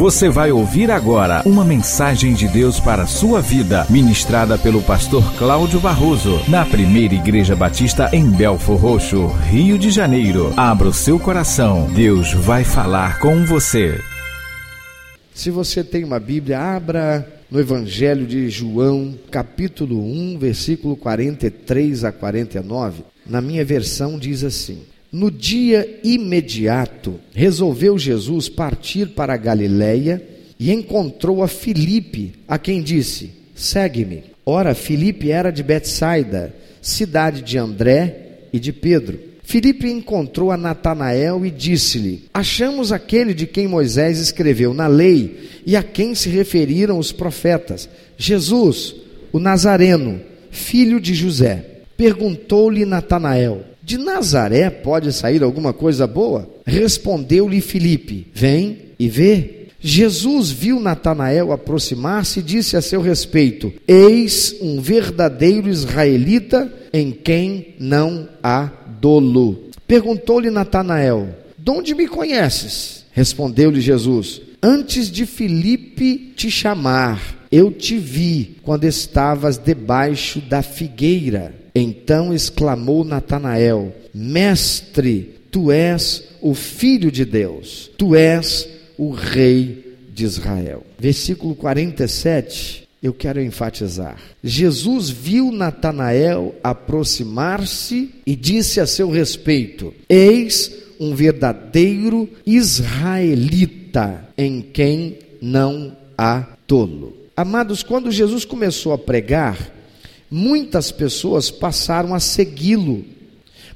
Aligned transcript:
Você 0.00 0.30
vai 0.30 0.50
ouvir 0.50 0.90
agora 0.90 1.42
uma 1.44 1.62
mensagem 1.62 2.32
de 2.32 2.48
Deus 2.48 2.80
para 2.80 3.02
a 3.02 3.06
sua 3.06 3.42
vida, 3.42 3.86
ministrada 3.90 4.56
pelo 4.56 4.80
pastor 4.80 5.22
Cláudio 5.36 5.78
Barroso, 5.78 6.40
na 6.48 6.64
primeira 6.64 7.12
Igreja 7.12 7.54
Batista 7.54 8.08
em 8.10 8.24
Belfor 8.30 8.78
Roxo, 8.78 9.26
Rio 9.26 9.78
de 9.78 9.90
Janeiro. 9.90 10.54
Abra 10.56 10.88
o 10.88 10.92
seu 10.94 11.20
coração, 11.20 11.86
Deus 11.92 12.32
vai 12.32 12.64
falar 12.64 13.20
com 13.20 13.44
você. 13.44 14.00
Se 15.34 15.50
você 15.50 15.84
tem 15.84 16.02
uma 16.02 16.18
Bíblia, 16.18 16.58
abra 16.58 17.30
no 17.50 17.60
Evangelho 17.60 18.26
de 18.26 18.48
João, 18.48 19.14
capítulo 19.30 20.02
1, 20.02 20.38
versículo 20.38 20.96
43 20.96 22.04
a 22.04 22.10
49. 22.10 23.02
Na 23.26 23.42
minha 23.42 23.66
versão 23.66 24.18
diz 24.18 24.44
assim: 24.44 24.80
no 25.12 25.30
dia 25.30 26.00
imediato, 26.04 27.18
resolveu 27.34 27.98
Jesus 27.98 28.48
partir 28.48 29.08
para 29.08 29.34
a 29.34 29.36
Galiléia 29.36 30.22
e 30.58 30.70
encontrou 30.70 31.42
a 31.42 31.48
Filipe, 31.48 32.34
a 32.46 32.58
quem 32.58 32.82
disse: 32.82 33.30
Segue-me. 33.54 34.24
Ora, 34.46 34.74
Filipe 34.74 35.30
era 35.30 35.50
de 35.50 35.62
Betsaida, 35.62 36.54
cidade 36.80 37.42
de 37.42 37.58
André 37.58 38.40
e 38.52 38.58
de 38.58 38.72
Pedro. 38.72 39.18
Filipe 39.42 39.90
encontrou 39.90 40.52
a 40.52 40.56
Natanael 40.56 41.44
e 41.44 41.50
disse-lhe: 41.50 42.24
Achamos 42.32 42.92
aquele 42.92 43.34
de 43.34 43.46
quem 43.46 43.66
Moisés 43.66 44.18
escreveu 44.18 44.72
na 44.72 44.86
lei 44.86 45.48
e 45.66 45.76
a 45.76 45.82
quem 45.82 46.14
se 46.14 46.28
referiram 46.28 46.98
os 46.98 47.10
profetas, 47.10 47.88
Jesus, 48.16 48.94
o 49.32 49.40
Nazareno, 49.40 50.20
filho 50.50 51.00
de 51.00 51.14
José. 51.14 51.64
Perguntou-lhe 51.96 52.84
Natanael: 52.84 53.64
de 53.82 53.98
Nazaré 53.98 54.70
pode 54.70 55.12
sair 55.12 55.42
alguma 55.42 55.72
coisa 55.72 56.06
boa? 56.06 56.48
Respondeu-lhe 56.66 57.60
Filipe: 57.60 58.26
Vem 58.34 58.78
e 58.98 59.08
vê. 59.08 59.56
Jesus 59.82 60.50
viu 60.50 60.78
Natanael 60.78 61.52
aproximar-se 61.52 62.40
e 62.40 62.42
disse 62.42 62.76
a 62.76 62.82
seu 62.82 63.00
respeito: 63.00 63.72
Eis 63.88 64.54
um 64.60 64.80
verdadeiro 64.80 65.68
israelita 65.68 66.70
em 66.92 67.10
quem 67.10 67.74
não 67.78 68.28
há 68.42 68.68
dolo. 69.00 69.70
Perguntou-lhe 69.86 70.50
Natanael: 70.50 71.28
De 71.58 71.70
onde 71.70 71.94
me 71.94 72.06
conheces? 72.06 73.06
Respondeu-lhe 73.12 73.80
Jesus: 73.80 74.42
Antes 74.62 75.10
de 75.10 75.24
Filipe 75.24 76.32
te 76.36 76.50
chamar, 76.50 77.46
eu 77.50 77.72
te 77.72 77.96
vi 77.96 78.56
quando 78.62 78.84
estavas 78.84 79.56
debaixo 79.56 80.40
da 80.40 80.62
figueira. 80.62 81.54
Então 81.74 82.34
exclamou 82.34 83.04
Natanael: 83.04 83.94
Mestre, 84.14 85.40
tu 85.50 85.70
és 85.70 86.24
o 86.40 86.54
filho 86.54 87.10
de 87.10 87.24
Deus, 87.24 87.90
tu 87.96 88.14
és 88.14 88.68
o 88.96 89.10
rei 89.10 89.96
de 90.12 90.24
Israel. 90.24 90.84
Versículo 90.98 91.54
47, 91.54 92.88
eu 93.02 93.14
quero 93.14 93.40
enfatizar. 93.40 94.18
Jesus 94.42 95.08
viu 95.08 95.50
Natanael 95.50 96.54
aproximar-se 96.62 98.10
e 98.26 98.36
disse 98.36 98.80
a 98.80 98.86
seu 98.86 99.10
respeito: 99.10 99.94
Eis 100.08 100.70
um 100.98 101.14
verdadeiro 101.14 102.28
israelita 102.46 104.28
em 104.36 104.60
quem 104.60 105.18
não 105.40 105.96
há 106.16 106.46
tolo. 106.66 107.16
Amados, 107.34 107.82
quando 107.82 108.10
Jesus 108.10 108.44
começou 108.44 108.92
a 108.92 108.98
pregar, 108.98 109.56
muitas 110.30 110.92
pessoas 110.92 111.50
passaram 111.50 112.14
a 112.14 112.20
segui-lo, 112.20 113.04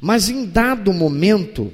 mas 0.00 0.28
em 0.28 0.46
dado 0.46 0.92
momento, 0.92 1.72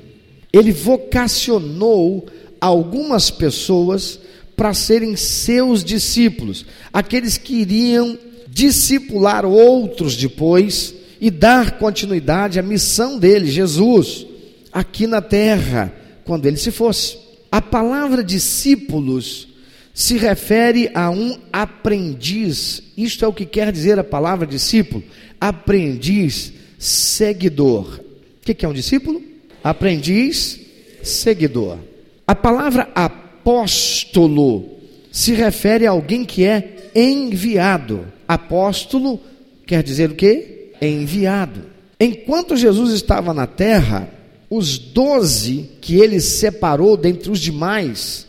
ele 0.52 0.72
vocacionou 0.72 2.26
algumas 2.60 3.30
pessoas 3.30 4.18
para 4.56 4.72
serem 4.74 5.16
seus 5.16 5.84
discípulos, 5.84 6.64
aqueles 6.92 7.36
que 7.36 7.54
iriam 7.54 8.18
discipular 8.48 9.44
outros 9.44 10.16
depois 10.16 10.94
e 11.20 11.30
dar 11.30 11.78
continuidade 11.78 12.58
à 12.58 12.62
missão 12.62 13.19
dele, 13.19 13.50
Jesus, 13.50 14.26
aqui 14.72 15.06
na 15.06 15.20
terra, 15.20 15.92
quando 16.24 16.46
ele 16.46 16.56
se 16.56 16.70
fosse. 16.70 17.19
A 17.52 17.60
palavra 17.60 18.22
discípulos 18.22 19.48
se 19.92 20.16
refere 20.16 20.90
a 20.94 21.10
um 21.10 21.38
aprendiz. 21.52 22.82
Isto 22.96 23.24
é 23.24 23.28
o 23.28 23.32
que 23.32 23.44
quer 23.44 23.72
dizer 23.72 23.98
a 23.98 24.04
palavra 24.04 24.46
discípulo: 24.46 25.02
aprendiz, 25.40 26.52
seguidor. 26.78 28.00
O 28.40 28.54
que 28.54 28.64
é 28.64 28.68
um 28.68 28.72
discípulo? 28.72 29.22
Aprendiz, 29.62 30.60
seguidor. 31.02 31.78
A 32.26 32.34
palavra 32.34 32.88
apóstolo 32.94 34.78
se 35.10 35.32
refere 35.34 35.86
a 35.86 35.90
alguém 35.90 36.24
que 36.24 36.44
é 36.44 36.90
enviado. 36.94 38.06
Apóstolo 38.26 39.20
quer 39.66 39.82
dizer 39.82 40.10
o 40.10 40.14
que? 40.14 40.72
Enviado. 40.80 41.62
Enquanto 41.98 42.56
Jesus 42.56 42.92
estava 42.92 43.34
na 43.34 43.46
terra, 43.46 44.08
os 44.48 44.78
doze 44.78 45.70
que 45.80 45.96
ele 45.96 46.20
separou 46.20 46.96
dentre 46.96 47.30
os 47.30 47.38
demais, 47.38 48.26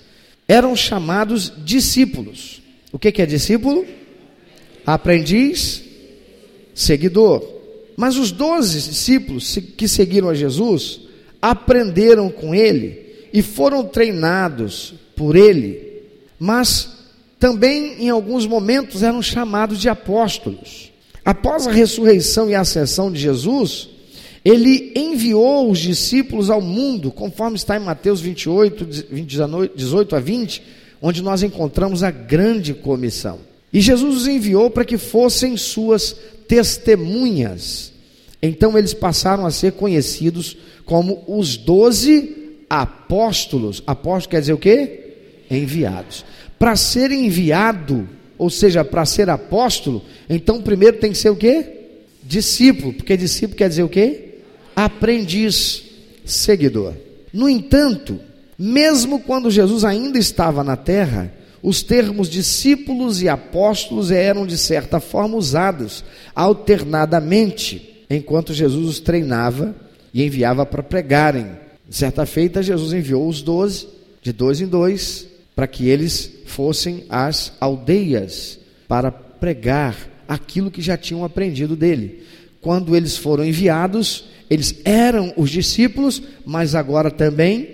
eram 0.51 0.75
chamados 0.75 1.53
discípulos. 1.63 2.61
O 2.91 2.99
que 2.99 3.21
é 3.21 3.25
discípulo? 3.25 3.85
Aprendiz, 4.85 5.81
seguidor. 6.75 7.41
Mas 7.95 8.17
os 8.17 8.33
doze 8.33 8.81
discípulos 8.81 9.57
que 9.77 9.87
seguiram 9.87 10.27
a 10.27 10.33
Jesus 10.33 11.03
aprenderam 11.41 12.29
com 12.29 12.53
ele 12.53 13.29
e 13.31 13.41
foram 13.41 13.85
treinados 13.85 14.93
por 15.15 15.37
ele, 15.37 16.03
mas 16.37 16.97
também 17.39 18.03
em 18.03 18.09
alguns 18.09 18.45
momentos 18.45 19.03
eram 19.03 19.21
chamados 19.21 19.79
de 19.79 19.87
apóstolos. 19.87 20.91
Após 21.23 21.65
a 21.65 21.71
ressurreição 21.71 22.49
e 22.49 22.55
a 22.55 22.61
ascensão 22.61 23.09
de 23.09 23.21
Jesus, 23.21 23.87
ele 24.43 24.91
enviou 24.95 25.69
os 25.69 25.79
discípulos 25.79 26.49
ao 26.49 26.61
mundo, 26.61 27.11
conforme 27.11 27.55
está 27.55 27.77
em 27.77 27.79
Mateus 27.79 28.19
28, 28.19 28.85
18 29.75 30.15
a 30.15 30.19
20, 30.19 30.63
onde 31.01 31.21
nós 31.21 31.43
encontramos 31.43 32.03
a 32.03 32.09
grande 32.09 32.73
comissão. 32.73 33.39
E 33.71 33.79
Jesus 33.79 34.17
os 34.17 34.27
enviou 34.27 34.69
para 34.69 34.83
que 34.83 34.97
fossem 34.97 35.55
suas 35.55 36.15
testemunhas. 36.47 37.93
Então 38.41 38.77
eles 38.77 38.93
passaram 38.93 39.45
a 39.45 39.51
ser 39.51 39.73
conhecidos 39.73 40.57
como 40.85 41.23
os 41.27 41.55
doze 41.55 42.35
apóstolos. 42.69 43.83
Apóstolo 43.85 44.31
quer 44.31 44.41
dizer 44.41 44.53
o 44.53 44.57
quê? 44.57 45.13
Enviados. 45.49 46.25
Para 46.57 46.75
ser 46.75 47.11
enviado, 47.11 48.09
ou 48.37 48.49
seja, 48.49 48.83
para 48.83 49.05
ser 49.05 49.29
apóstolo, 49.29 50.03
então 50.27 50.61
primeiro 50.61 50.97
tem 50.97 51.11
que 51.11 51.17
ser 51.17 51.29
o 51.29 51.35
quê? 51.35 51.65
Discípulo, 52.23 52.93
porque 52.93 53.15
discípulo 53.15 53.57
quer 53.57 53.69
dizer 53.69 53.83
o 53.83 53.89
quê? 53.89 54.30
Aprendiz, 54.75 55.83
seguidor. 56.25 56.93
No 57.33 57.49
entanto, 57.49 58.19
mesmo 58.57 59.19
quando 59.19 59.49
Jesus 59.49 59.83
ainda 59.83 60.19
estava 60.19 60.63
na 60.63 60.75
terra, 60.75 61.33
os 61.63 61.83
termos 61.83 62.29
discípulos 62.29 63.21
e 63.21 63.29
apóstolos 63.29 64.11
eram 64.11 64.45
de 64.45 64.57
certa 64.57 64.99
forma 64.99 65.37
usados 65.37 66.03
alternadamente, 66.33 68.05
enquanto 68.09 68.53
Jesus 68.53 68.87
os 68.87 68.99
treinava 68.99 69.75
e 70.13 70.23
enviava 70.23 70.65
para 70.65 70.83
pregarem. 70.83 71.47
Certa 71.89 72.25
feita, 72.25 72.63
Jesus 72.63 72.93
enviou 72.93 73.27
os 73.27 73.41
doze, 73.41 73.87
de 74.21 74.31
dois 74.31 74.61
em 74.61 74.67
dois, 74.67 75.27
para 75.55 75.67
que 75.67 75.87
eles 75.87 76.31
fossem 76.45 77.05
às 77.09 77.53
aldeias 77.59 78.59
para 78.87 79.11
pregar 79.11 79.95
aquilo 80.27 80.71
que 80.71 80.81
já 80.81 80.97
tinham 80.97 81.23
aprendido 81.23 81.75
dele. 81.75 82.23
Quando 82.61 82.95
eles 82.95 83.17
foram 83.17 83.43
enviados, 83.43 84.25
eles 84.51 84.75
eram 84.83 85.33
os 85.37 85.49
discípulos, 85.49 86.21
mas 86.45 86.75
agora 86.75 87.09
também 87.09 87.69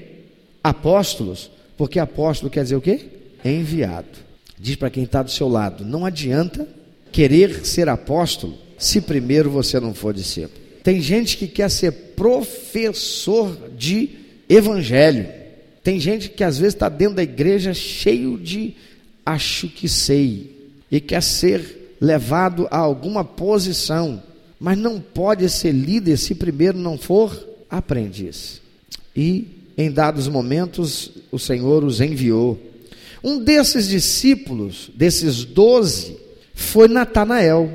apóstolos, 0.63 1.49
porque 1.75 1.97
apóstolo 1.97 2.51
quer 2.51 2.61
dizer 2.61 2.75
o 2.75 2.81
quê? 2.81 2.99
Enviado. 3.43 4.19
Diz 4.59 4.75
para 4.75 4.91
quem 4.91 5.03
está 5.03 5.23
do 5.23 5.31
seu 5.31 5.47
lado: 5.47 5.84
não 5.84 6.05
adianta 6.05 6.67
querer 7.11 7.66
ser 7.66 7.90
apóstolo 7.90 8.55
se 8.78 9.02
primeiro 9.02 9.49
você 9.49 9.79
não 9.79 9.91
for 9.91 10.13
discípulo. 10.13 10.61
Tem 10.84 11.02
gente 11.02 11.35
que 11.35 11.47
quer 11.47 11.72
ser 11.72 11.91
professor 12.16 13.57
de 13.75 14.11
evangelho. 14.47 15.28
Tem 15.84 15.99
gente 15.99 16.29
que 16.29 16.43
às 16.43 16.59
vezes 16.59 16.75
está 16.75 16.90
dentro 16.90 17.16
da 17.16 17.23
igreja 17.23 17.73
cheio 17.73 18.37
de 18.37 18.75
acho 19.25 19.67
que 19.67 19.90
sei 19.90 20.72
e 20.91 21.02
quer 21.02 21.23
ser 21.23 21.96
levado 21.99 22.67
a 22.69 22.78
alguma 22.78 23.23
posição 23.25 24.22
mas 24.59 24.77
não 24.77 24.99
pode 24.99 25.47
ser 25.49 25.71
líder 25.71 26.17
se 26.17 26.35
primeiro 26.35 26.77
não 26.77 26.97
for 26.97 27.47
aprendiz. 27.69 28.61
E 29.15 29.47
em 29.77 29.91
dados 29.91 30.27
momentos 30.27 31.11
o 31.31 31.37
Senhor 31.37 31.83
os 31.83 32.01
enviou. 32.01 32.59
Um 33.23 33.39
desses 33.39 33.87
discípulos, 33.87 34.89
desses 34.95 35.43
doze, 35.43 36.17
foi 36.53 36.87
Natanael, 36.87 37.71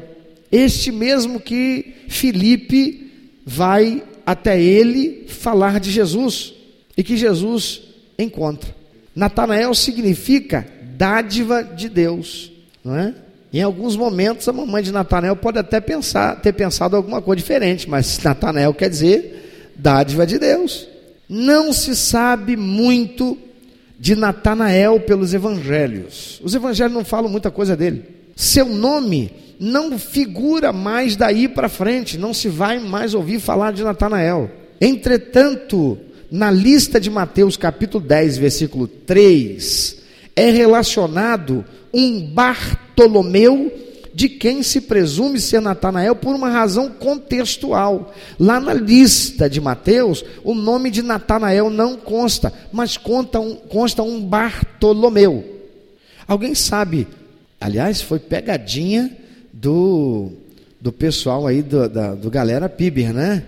este 0.50 0.90
mesmo 0.90 1.38
que 1.40 1.94
Filipe 2.08 3.11
vai 3.44 4.02
até 4.26 4.61
ele 4.61 5.25
falar 5.29 5.79
de 5.81 5.90
Jesus 5.90 6.55
e 6.96 7.02
que 7.02 7.17
Jesus 7.17 7.82
encontra. 8.19 8.75
Natanael 9.14 9.75
significa 9.75 10.67
dádiva 10.96 11.62
de 11.62 11.88
Deus, 11.88 12.50
não 12.84 12.96
é? 12.96 13.14
Em 13.53 13.61
alguns 13.61 13.97
momentos 13.97 14.49
a 14.49 14.53
mamãe 14.53 14.83
de 14.83 14.91
Natanael 14.91 15.37
pode 15.37 15.59
até 15.59 15.81
pensar, 15.81 16.41
ter 16.41 16.55
pensado 16.55 16.97
alguma 16.97 17.21
coisa 17.21 17.43
diferente, 17.43 17.89
mas 17.89 18.19
Natanael 18.23 18.73
quer 18.73 18.89
dizer 18.89 19.73
dádiva 19.77 20.27
de 20.27 20.39
Deus. 20.39 20.89
Não 21.29 21.73
se 21.73 21.95
sabe 21.95 22.57
muito 22.57 23.37
de 23.99 24.17
Natanael 24.17 25.01
pelos 25.01 25.35
evangelhos. 25.35 26.41
Os 26.43 26.55
evangelhos 26.55 26.93
não 26.93 27.05
falam 27.05 27.31
muita 27.31 27.51
coisa 27.51 27.77
dele. 27.77 28.05
Seu 28.35 28.67
nome 28.67 29.31
não 29.61 29.99
figura 29.99 30.73
mais 30.73 31.15
daí 31.15 31.47
para 31.47 31.69
frente, 31.69 32.19
não 32.19 32.35
se 32.35 32.49
vai 32.49 32.79
mais 32.79 33.15
ouvir 33.15 33.39
falar 33.39 33.73
de 33.73 33.85
Natanael. 33.85 34.51
Entretanto, 34.81 35.99
na 36.31 36.51
lista 36.51 36.99
de 36.99 37.11
Mateus 37.11 37.57
capítulo 37.57 38.03
10, 38.05 38.39
versículo 38.39 38.89
3, 38.89 39.99
é 40.35 40.51
relacionado 40.51 41.65
um 41.93 42.21
Bartolomeu 42.33 42.81
de 44.15 44.29
quem 44.29 44.62
se 44.62 44.83
presume 44.83 45.41
ser 45.41 45.61
Natanael 45.61 46.15
por 46.15 46.35
uma 46.35 46.50
razão 46.50 46.91
contextual. 46.91 48.12
Lá 48.39 48.61
na 48.61 48.75
lista 48.75 49.49
de 49.49 49.61
Mateus, 49.61 50.25
o 50.44 50.55
nome 50.55 50.91
de 50.91 51.03
Natanael 51.03 51.71
não 51.71 51.97
consta, 51.97 52.53
mas 52.73 52.97
conta 52.97 53.41
um, 53.41 53.55
consta 53.55 54.03
um 54.03 54.21
Bartolomeu. 54.21 55.44
Alguém 56.27 56.55
sabe? 56.55 57.06
Aliás, 57.61 58.03
foi 58.03 58.19
pegadinha 58.19 59.17
do, 59.53 60.33
do 60.81 60.93
pessoal 60.93 61.47
aí 61.47 61.62
do, 61.62 61.89
da, 61.89 62.15
do 62.15 62.31
Galera 62.31 62.69
Piber, 62.69 63.12
né? 63.12 63.44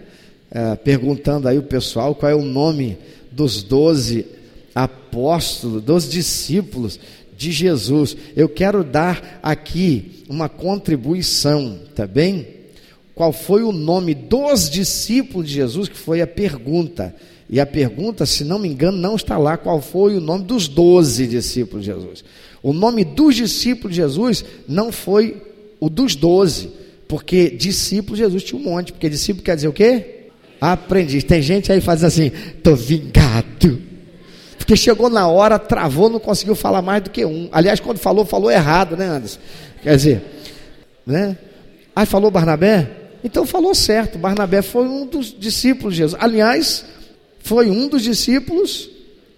É, 0.51 0.77
perguntando 0.77 1.49
aí 1.49 1.59
o 1.59 1.65
pessoal 1.65 2.15
qual 2.15 2.31
é 2.31 2.35
o 2.35 2.45
nome 2.45 2.97
dos 3.33 3.63
doze 3.63 4.25
apóstolos, 4.73 5.83
dos 5.83 6.09
discípulos 6.09 6.99
de 7.37 7.53
Jesus. 7.53 8.17
Eu 8.37 8.49
quero 8.49 8.85
dar 8.85 9.41
aqui 9.43 10.25
uma 10.29 10.49
contribuição, 10.49 11.79
tá 11.95 12.07
bem? 12.07 12.47
Qual 13.15 13.33
foi 13.33 13.63
o 13.63 13.73
nome 13.73 14.15
dos 14.15 14.69
discípulos 14.69 15.49
de 15.49 15.55
Jesus? 15.55 15.89
Que 15.89 15.97
foi 15.97 16.21
a 16.21 16.27
pergunta. 16.27 17.15
E 17.49 17.61
a 17.61 17.67
pergunta, 17.67 18.27
se 18.27 18.43
não 18.43 18.59
me 18.59 18.69
engano, 18.69 18.99
não 18.99 19.15
está 19.15 19.39
lá. 19.39 19.57
Qual 19.57 19.81
foi 19.81 20.17
o 20.17 20.21
nome 20.21 20.45
dos 20.45 20.67
doze 20.67 21.27
discípulos 21.27 21.85
de 21.85 21.93
Jesus? 21.93 22.25
O 22.63 22.73
nome 22.73 23.05
dos 23.05 23.37
discípulos 23.37 23.95
de 23.95 24.03
Jesus 24.03 24.45
não 24.67 24.91
foi 24.91 25.37
o 25.79 25.89
dos 25.89 26.17
doze, 26.17 26.71
porque 27.07 27.51
discípulo 27.51 28.17
Jesus 28.17 28.43
tinha 28.43 28.61
um 28.61 28.65
monte. 28.65 28.93
Porque 28.93 29.09
discípulo 29.09 29.45
quer 29.45 29.55
dizer 29.55 29.69
o 29.69 29.73
quê? 29.73 30.29
Aprendiz. 30.61 31.23
Tem 31.23 31.43
gente 31.43 31.71
aí 31.71 31.81
faz 31.81 32.03
assim: 32.03 32.33
estou 32.57 32.75
vingado 32.75 33.94
porque 34.65 34.77
chegou 34.77 35.11
na 35.11 35.29
hora, 35.29 35.59
travou, 35.59 36.09
não 36.09 36.19
conseguiu 36.19 36.55
falar 36.55 36.81
mais 36.81 37.03
do 37.03 37.11
que 37.11 37.23
um. 37.23 37.51
Aliás, 37.53 37.81
quando 37.81 37.99
falou, 37.99 38.25
falou 38.25 38.51
errado, 38.51 38.97
né, 38.97 39.07
Anderson? 39.07 39.39
Quer 39.83 39.95
dizer, 39.95 40.23
né? 41.07 41.37
Aí 41.95 42.07
falou 42.07 42.31
Barnabé? 42.31 42.91
Então 43.23 43.45
falou 43.45 43.75
certo. 43.75 44.17
Barnabé 44.17 44.63
foi 44.63 44.89
um 44.89 45.07
dos 45.07 45.39
discípulos 45.39 45.93
de 45.93 45.99
Jesus. 45.99 46.19
Aliás, 46.19 46.87
foi 47.41 47.69
um 47.69 47.89
dos 47.89 48.03
discípulos 48.03 48.89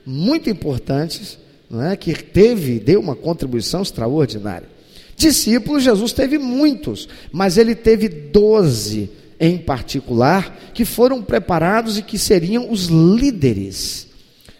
muito 0.06 0.48
importantes, 0.48 1.36
não 1.68 1.82
é? 1.82 1.96
Que 1.96 2.14
teve, 2.14 2.78
deu 2.78 3.00
uma 3.00 3.16
contribuição 3.16 3.82
extraordinária. 3.82 4.68
Discípulos, 5.16 5.82
Jesus 5.82 6.12
teve 6.12 6.38
muitos, 6.38 7.08
mas 7.32 7.58
ele 7.58 7.74
teve 7.74 8.08
doze 8.08 9.10
em 9.40 9.58
particular, 9.58 10.56
que 10.72 10.84
foram 10.84 11.20
preparados 11.20 11.98
e 11.98 12.02
que 12.02 12.16
seriam 12.16 12.70
os 12.70 12.86
líderes 12.86 14.06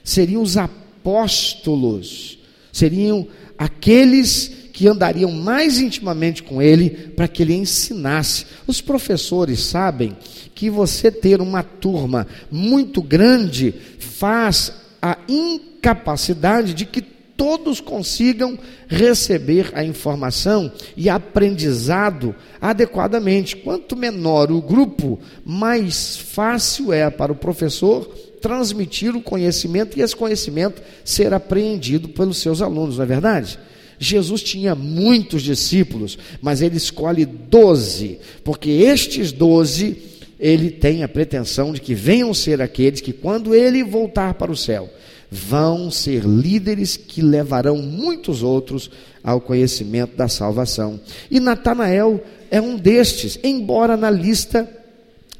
seriam 0.07 0.41
os 0.41 0.57
apóstolos, 0.57 2.39
seriam 2.73 3.27
aqueles 3.59 4.69
que 4.73 4.87
andariam 4.87 5.33
mais 5.33 5.81
intimamente 5.81 6.45
com 6.45 6.63
ele 6.63 6.91
para 6.91 7.27
que 7.27 7.43
ele 7.43 7.55
ensinasse. 7.55 8.47
Os 8.69 8.81
professores 8.81 9.61
sabem 9.61 10.17
que 10.55 10.71
você 10.71 11.11
ter 11.11 11.41
uma 11.41 11.63
turma 11.65 12.27
muito 12.53 13.03
grande 13.03 13.75
faz 13.99 14.73
a 15.03 15.19
incapacidade 15.29 16.73
de 16.73 16.87
que 16.87 17.01
todos 17.01 17.81
consigam 17.81 18.59
receber 18.87 19.71
a 19.75 19.83
informação 19.85 20.71
e 20.97 21.09
aprendizado 21.09 22.35
adequadamente. 22.61 23.57
Quanto 23.57 23.97
menor 23.97 24.53
o 24.53 24.63
grupo, 24.63 25.19
mais 25.45 26.17
fácil 26.17 26.93
é 26.93 27.11
para 27.11 27.33
o 27.33 27.37
professor 27.37 28.09
transmitir 28.41 29.17
o 29.17 29.23
conhecimento 29.23 29.99
e 29.99 30.03
esse 30.03 30.15
conhecimento 30.15 30.83
ser 31.05 31.33
apreendido 31.35 32.09
pelos 32.09 32.39
seus 32.39 32.63
alunos, 32.63 32.97
não 32.97 33.05
é 33.05 33.07
verdade? 33.07 33.59
Jesus 33.99 34.43
tinha 34.43 34.75
muitos 34.75 35.43
discípulos, 35.43 36.19
mas 36.41 36.61
ele 36.61 36.77
escolhe 36.77 37.25
doze, 37.25 38.19
porque 38.45 38.71
estes 38.71 39.33
doze, 39.33 39.97
ele 40.39 40.71
tem 40.71 41.03
a 41.03 41.09
pretensão 41.09 41.73
de 41.73 41.81
que 41.81 41.95
venham 41.95 42.33
ser 42.35 42.61
aqueles 42.61 43.01
que, 43.01 43.13
quando 43.13 43.55
ele 43.55 43.83
voltar 43.83 44.35
para 44.35 44.53
o 44.53 44.57
céu, 44.57 44.91
vão 45.31 45.91
ser 45.91 46.25
líderes 46.25 46.97
que 46.97 47.23
levarão 47.23 47.79
muitos 47.79 48.43
outros 48.43 48.91
ao 49.25 49.41
conhecimento 49.41 50.15
da 50.17 50.29
salvação. 50.29 51.01
E 51.31 51.41
Natanael 51.41 52.23
é 52.51 52.61
um 52.61 52.77
destes, 52.77 53.39
embora 53.43 53.97
na 53.97 54.11
lista 54.11 54.69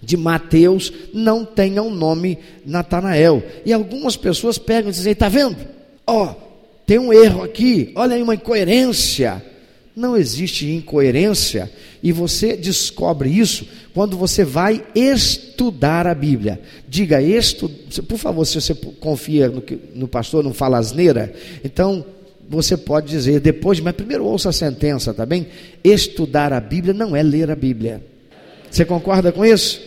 de 0.03 0.17
Mateus 0.17 0.93
não 1.13 1.45
tenha 1.45 1.83
o 1.83 1.89
um 1.89 1.95
nome 1.95 2.39
Natanael. 2.65 3.43
E 3.65 3.73
algumas 3.73 4.17
pessoas 4.17 4.59
pegam 4.59 4.91
e 4.91 4.93
dizem: 4.93 5.13
está 5.13 5.29
vendo? 5.29 5.57
Ó, 6.07 6.25
oh, 6.25 6.35
tem 6.87 6.99
um 6.99 7.13
erro 7.13 7.43
aqui, 7.43 7.93
olha 7.95 8.15
aí 8.15 8.23
uma 8.23 8.35
incoerência. 8.35 9.43
Não 9.95 10.15
existe 10.15 10.71
incoerência, 10.71 11.73
e 12.03 12.13
você 12.13 12.55
descobre 12.55 13.31
isso 13.31 13.67
quando 13.95 14.15
você 14.15 14.45
vai 14.45 14.85
estudar 14.95 16.07
a 16.07 16.15
Bíblia. 16.15 16.61
Diga, 16.87 17.23
estu... 17.23 17.67
por 18.07 18.19
favor, 18.19 18.45
se 18.45 18.61
você 18.61 18.75
confia 18.75 19.49
no, 19.49 19.63
que, 19.63 19.79
no 19.95 20.07
pastor, 20.07 20.45
não 20.45 20.53
fala 20.53 20.77
asneira, 20.77 21.33
então 21.65 22.05
você 22.47 22.77
pode 22.77 23.09
dizer 23.09 23.41
depois, 23.41 23.81
mas 23.81 23.95
primeiro 23.95 24.27
ouça 24.27 24.51
a 24.51 24.53
sentença, 24.53 25.15
tá 25.15 25.25
bem? 25.25 25.47
Estudar 25.83 26.53
a 26.53 26.61
Bíblia 26.61 26.93
não 26.93 27.17
é 27.17 27.23
ler 27.23 27.51
a 27.51 27.57
Bíblia. 27.57 28.05
Você 28.71 28.85
concorda 28.85 29.33
com 29.33 29.47
isso? 29.47 29.81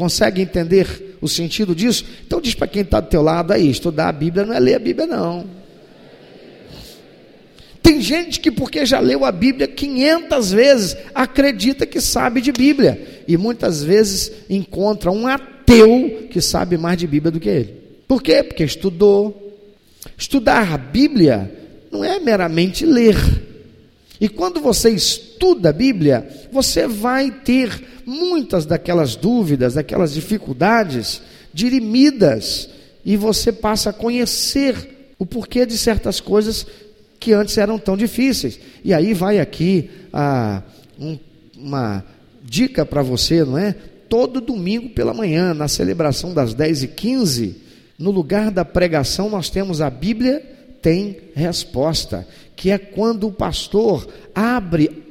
Consegue 0.00 0.40
entender 0.40 1.18
o 1.20 1.28
sentido 1.28 1.74
disso? 1.74 2.06
Então 2.26 2.40
diz 2.40 2.54
para 2.54 2.66
quem 2.66 2.80
está 2.80 3.00
do 3.00 3.08
teu 3.10 3.20
lado 3.20 3.52
aí, 3.52 3.68
estudar 3.68 4.08
a 4.08 4.12
Bíblia 4.12 4.46
não 4.46 4.54
é 4.54 4.58
ler 4.58 4.76
a 4.76 4.78
Bíblia 4.78 5.06
não. 5.06 5.44
Tem 7.82 8.00
gente 8.00 8.40
que 8.40 8.50
porque 8.50 8.86
já 8.86 8.98
leu 8.98 9.26
a 9.26 9.30
Bíblia 9.30 9.68
500 9.68 10.52
vezes, 10.52 10.96
acredita 11.14 11.84
que 11.84 12.00
sabe 12.00 12.40
de 12.40 12.50
Bíblia 12.50 13.22
e 13.28 13.36
muitas 13.36 13.84
vezes 13.84 14.32
encontra 14.48 15.10
um 15.10 15.26
ateu 15.26 16.28
que 16.30 16.40
sabe 16.40 16.78
mais 16.78 16.96
de 16.96 17.06
Bíblia 17.06 17.30
do 17.30 17.38
que 17.38 17.50
ele. 17.50 17.74
Por 18.08 18.22
quê? 18.22 18.42
Porque 18.42 18.64
estudou. 18.64 19.54
Estudar 20.16 20.72
a 20.72 20.78
Bíblia 20.78 21.52
não 21.92 22.02
é 22.02 22.18
meramente 22.18 22.86
ler. 22.86 23.18
E 24.18 24.30
quando 24.30 24.62
você 24.62 24.88
estuda 24.88 25.29
a 25.68 25.72
Bíblia, 25.72 26.28
você 26.52 26.86
vai 26.86 27.30
ter 27.30 27.82
muitas 28.04 28.66
daquelas 28.66 29.16
dúvidas, 29.16 29.74
daquelas 29.74 30.12
dificuldades 30.12 31.22
dirimidas, 31.52 32.68
e 33.04 33.16
você 33.16 33.50
passa 33.50 33.90
a 33.90 33.92
conhecer 33.92 35.12
o 35.18 35.24
porquê 35.24 35.64
de 35.64 35.76
certas 35.76 36.20
coisas 36.20 36.66
que 37.18 37.32
antes 37.32 37.56
eram 37.58 37.78
tão 37.78 37.96
difíceis. 37.96 38.58
E 38.84 38.92
aí 38.92 39.14
vai 39.14 39.38
aqui 39.38 39.90
a, 40.12 40.62
um, 40.98 41.18
uma 41.56 42.04
dica 42.42 42.84
para 42.84 43.02
você, 43.02 43.44
não 43.44 43.58
é? 43.58 43.74
Todo 44.08 44.40
domingo 44.40 44.90
pela 44.90 45.14
manhã, 45.14 45.54
na 45.54 45.68
celebração 45.68 46.34
das 46.34 46.52
10 46.54 46.82
e 46.82 46.88
15 46.88 47.56
no 48.00 48.10
lugar 48.10 48.50
da 48.50 48.64
pregação, 48.64 49.28
nós 49.28 49.50
temos 49.50 49.82
a 49.82 49.90
Bíblia 49.90 50.42
tem 50.80 51.18
resposta 51.34 52.26
que 52.56 52.70
é 52.70 52.78
quando 52.78 53.26
o 53.26 53.32
pastor 53.32 54.08
abre 54.34 55.09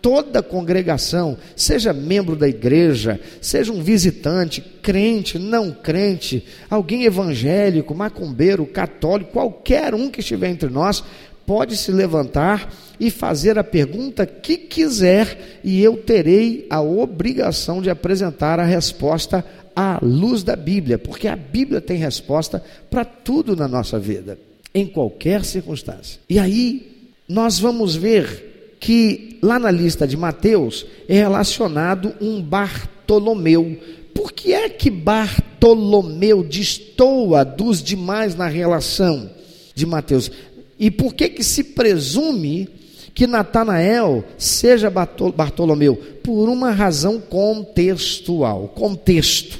toda 0.00 0.40
a 0.40 0.42
congregação, 0.42 1.36
seja 1.54 1.92
membro 1.92 2.34
da 2.36 2.48
igreja, 2.48 3.20
seja 3.40 3.72
um 3.72 3.82
visitante, 3.82 4.60
crente, 4.60 5.38
não 5.38 5.70
crente, 5.70 6.44
alguém 6.68 7.04
evangélico, 7.04 7.94
macumbeiro, 7.94 8.66
católico, 8.66 9.32
qualquer 9.32 9.94
um 9.94 10.10
que 10.10 10.20
estiver 10.20 10.48
entre 10.48 10.68
nós, 10.68 11.04
pode 11.46 11.76
se 11.76 11.90
levantar 11.90 12.72
e 12.98 13.10
fazer 13.10 13.58
a 13.58 13.64
pergunta 13.64 14.26
que 14.26 14.56
quiser, 14.56 15.60
e 15.64 15.82
eu 15.82 15.96
terei 15.96 16.66
a 16.70 16.80
obrigação 16.80 17.80
de 17.82 17.90
apresentar 17.90 18.60
a 18.60 18.64
resposta 18.64 19.44
à 19.74 19.98
luz 20.02 20.42
da 20.42 20.54
Bíblia, 20.54 20.98
porque 20.98 21.26
a 21.26 21.36
Bíblia 21.36 21.80
tem 21.80 21.96
resposta 21.96 22.62
para 22.90 23.04
tudo 23.04 23.56
na 23.56 23.66
nossa 23.66 23.98
vida 23.98 24.38
em 24.74 24.86
qualquer 24.86 25.44
circunstância. 25.44 26.20
E 26.28 26.38
aí 26.38 27.08
nós 27.28 27.58
vamos 27.58 27.96
ver 27.96 28.49
que 28.80 29.38
lá 29.42 29.58
na 29.58 29.70
lista 29.70 30.08
de 30.08 30.16
Mateus 30.16 30.86
é 31.08 31.14
relacionado 31.14 32.14
um 32.20 32.42
Bartolomeu. 32.42 33.78
Por 34.12 34.32
que 34.32 34.52
é 34.52 34.68
que 34.68 34.90
Bartolomeu 34.90 36.42
destoa 36.42 37.44
dos 37.44 37.82
demais 37.82 38.34
na 38.34 38.48
relação? 38.48 39.30
de 39.80 39.86
Mateus. 39.86 40.30
E 40.78 40.90
por 40.90 41.14
que 41.14 41.28
que 41.28 41.42
se 41.42 41.64
presume 41.64 42.68
que 43.14 43.26
Natanael 43.26 44.24
seja 44.38 44.90
Bartolomeu? 44.90 45.96
Por 46.22 46.48
uma 46.48 46.70
razão 46.70 47.20
contextual, 47.20 48.68
contexto. 48.68 49.58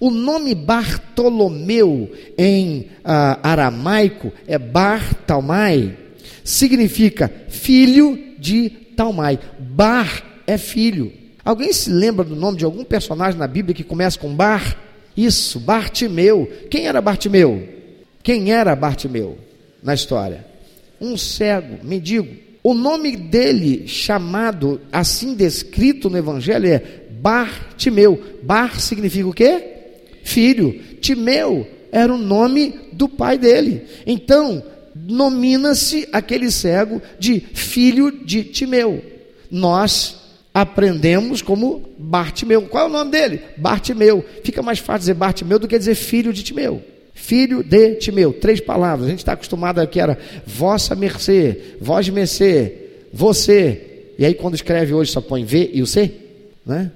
O 0.00 0.10
nome 0.10 0.54
Bartolomeu 0.54 2.10
em 2.36 2.86
ah, 3.04 3.38
aramaico 3.42 4.32
é 4.48 4.58
Bartalmai, 4.58 5.96
significa 6.42 7.32
filho 7.48 8.18
de 8.42 8.68
Talmai. 8.68 9.38
Bar 9.58 10.42
é 10.46 10.58
filho. 10.58 11.12
Alguém 11.44 11.72
se 11.72 11.90
lembra 11.90 12.24
do 12.24 12.36
nome 12.36 12.58
de 12.58 12.64
algum 12.64 12.84
personagem 12.84 13.38
na 13.38 13.46
Bíblia 13.46 13.74
que 13.74 13.84
começa 13.84 14.18
com 14.18 14.34
Bar? 14.34 14.76
Isso, 15.16 15.60
Bartimeu. 15.60 16.50
Quem 16.68 16.86
era 16.86 17.00
Bartimeu? 17.00 17.68
Quem 18.22 18.52
era 18.52 18.74
Bartimeu 18.74 19.38
na 19.82 19.94
história? 19.94 20.44
Um 21.00 21.16
cego, 21.16 21.84
mendigo. 21.84 22.28
O 22.62 22.74
nome 22.74 23.16
dele, 23.16 23.88
chamado 23.88 24.80
assim 24.92 25.34
descrito 25.34 26.10
no 26.10 26.18
Evangelho, 26.18 26.68
é 26.68 26.82
Bartimeu. 27.20 28.20
Bar 28.42 28.80
significa 28.80 29.28
o 29.28 29.34
quê? 29.34 29.62
Filho. 30.22 30.80
Timeu 31.00 31.66
era 31.92 32.12
o 32.12 32.18
nome 32.18 32.74
do 32.92 33.08
pai 33.08 33.36
dele. 33.36 33.82
Então, 34.06 34.62
nomina-se 35.06 36.08
aquele 36.12 36.50
cego 36.50 37.02
de 37.18 37.40
filho 37.40 38.24
de 38.24 38.44
Timeu. 38.44 39.02
Nós 39.50 40.22
aprendemos 40.54 41.42
como 41.42 41.88
Bartimeu. 41.98 42.62
Qual 42.62 42.86
é 42.86 42.88
o 42.88 42.92
nome 42.92 43.10
dele? 43.10 43.40
Bartimeu. 43.56 44.24
Fica 44.44 44.62
mais 44.62 44.78
fácil 44.78 45.00
dizer 45.00 45.14
Bartimeu 45.14 45.58
do 45.58 45.68
que 45.68 45.78
dizer 45.78 45.94
filho 45.94 46.32
de 46.32 46.42
Timeu. 46.42 46.82
Filho 47.14 47.62
de 47.62 47.96
Timeu. 47.96 48.32
Três 48.32 48.60
palavras. 48.60 49.06
A 49.06 49.10
gente 49.10 49.20
está 49.20 49.32
acostumado 49.32 49.80
aqui, 49.80 50.00
era 50.00 50.18
vossa 50.46 50.94
mercê, 50.94 51.76
vós 51.80 52.08
mercê, 52.08 52.74
você. 53.12 54.12
E 54.18 54.24
aí 54.24 54.34
quando 54.34 54.54
escreve 54.54 54.92
hoje 54.92 55.10
só 55.10 55.20
põe 55.20 55.44
V 55.44 55.70
e 55.72 55.82
o 55.82 55.86
C, 55.86 56.12
né? 56.64 56.90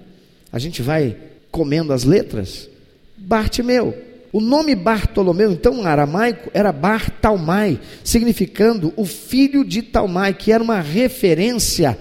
A 0.52 0.58
gente 0.58 0.82
vai 0.82 1.16
comendo 1.50 1.92
as 1.92 2.04
letras. 2.04 2.68
Bartimeu. 3.16 4.05
O 4.36 4.40
nome 4.42 4.74
Bartolomeu, 4.74 5.50
então, 5.50 5.86
aramaico, 5.86 6.50
era 6.52 6.70
Bartalmai, 6.70 7.80
significando 8.04 8.92
o 8.94 9.06
filho 9.06 9.64
de 9.64 9.80
Talmai, 9.80 10.34
que 10.34 10.52
era 10.52 10.62
uma 10.62 10.78
referência 10.78 11.96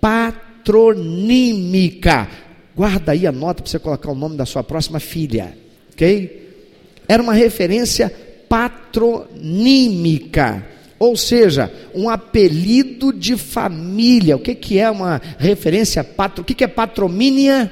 patronímica. 0.00 2.26
Guarda 2.74 3.12
aí 3.12 3.26
a 3.26 3.32
nota 3.32 3.62
para 3.62 3.70
você 3.70 3.78
colocar 3.78 4.10
o 4.10 4.14
nome 4.14 4.34
da 4.34 4.46
sua 4.46 4.64
próxima 4.64 4.98
filha, 4.98 5.54
ok? 5.92 6.54
Era 7.06 7.22
uma 7.22 7.34
referência 7.34 8.10
patronímica, 8.48 10.66
ou 10.98 11.18
seja, 11.18 11.70
um 11.94 12.08
apelido 12.08 13.12
de 13.12 13.36
família. 13.36 14.36
O 14.36 14.40
que, 14.40 14.54
que 14.54 14.78
é 14.78 14.90
uma 14.90 15.20
referência 15.36 16.02
patro? 16.02 16.40
O 16.40 16.44
que, 16.46 16.54
que 16.54 16.64
é 16.64 16.66
patromínia? 16.66 17.70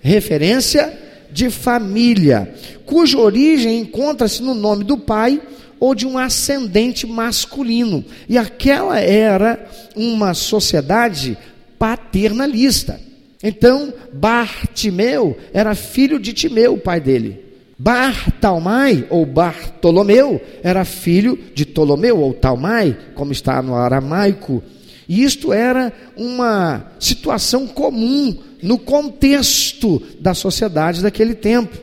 Referência 0.00 1.03
de 1.34 1.50
família, 1.50 2.54
cuja 2.86 3.18
origem 3.18 3.80
encontra-se 3.80 4.40
no 4.40 4.54
nome 4.54 4.84
do 4.84 4.96
pai 4.96 5.42
ou 5.80 5.92
de 5.92 6.06
um 6.06 6.16
ascendente 6.16 7.08
masculino. 7.08 8.04
E 8.28 8.38
aquela 8.38 9.00
era 9.00 9.68
uma 9.96 10.32
sociedade 10.32 11.36
paternalista. 11.76 13.00
Então, 13.42 13.92
Bartimeu 14.12 15.36
era 15.52 15.74
filho 15.74 16.20
de 16.20 16.32
Timeu, 16.32 16.74
o 16.74 16.78
pai 16.78 17.00
dele. 17.00 17.42
Bartalmai, 17.76 19.04
ou 19.10 19.26
Bartolomeu, 19.26 20.40
era 20.62 20.84
filho 20.84 21.36
de 21.52 21.66
Ptolomeu, 21.66 22.16
ou 22.20 22.32
Talmai, 22.32 22.96
como 23.16 23.32
está 23.32 23.60
no 23.60 23.74
aramaico. 23.74 24.62
E 25.08 25.24
isto 25.24 25.52
era 25.52 25.92
uma 26.16 26.92
situação 27.00 27.66
comum 27.66 28.38
no 28.64 28.78
contexto 28.78 30.02
da 30.18 30.32
sociedade 30.32 31.02
daquele 31.02 31.34
tempo. 31.34 31.76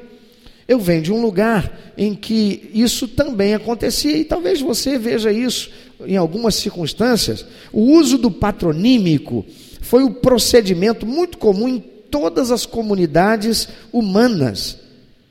Eu 0.67 0.79
venho 0.79 1.03
de 1.03 1.13
um 1.13 1.21
lugar 1.21 1.93
em 1.95 2.15
que 2.15 2.71
isso 2.73 3.07
também 3.07 3.53
acontecia, 3.53 4.17
e 4.17 4.23
talvez 4.23 4.61
você 4.61 4.97
veja 4.97 5.31
isso 5.31 5.69
em 6.07 6.17
algumas 6.17 6.55
circunstâncias. 6.55 7.45
O 7.71 7.81
uso 7.81 8.17
do 8.17 8.31
patronímico 8.31 9.45
foi 9.79 10.03
o 10.03 10.09
procedimento 10.09 11.05
muito 11.05 11.37
comum 11.37 11.67
em 11.67 11.79
todas 11.79 12.49
as 12.49 12.65
comunidades 12.65 13.67
humanas. 13.93 14.79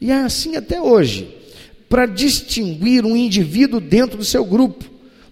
E 0.01 0.13
é 0.13 0.21
assim 0.21 0.55
até 0.55 0.81
hoje, 0.81 1.35
para 1.89 2.07
distinguir 2.07 3.05
um 3.05 3.17
indivíduo 3.17 3.81
dentro 3.81 4.17
do 4.17 4.25
seu 4.25 4.45
grupo, 4.45 4.85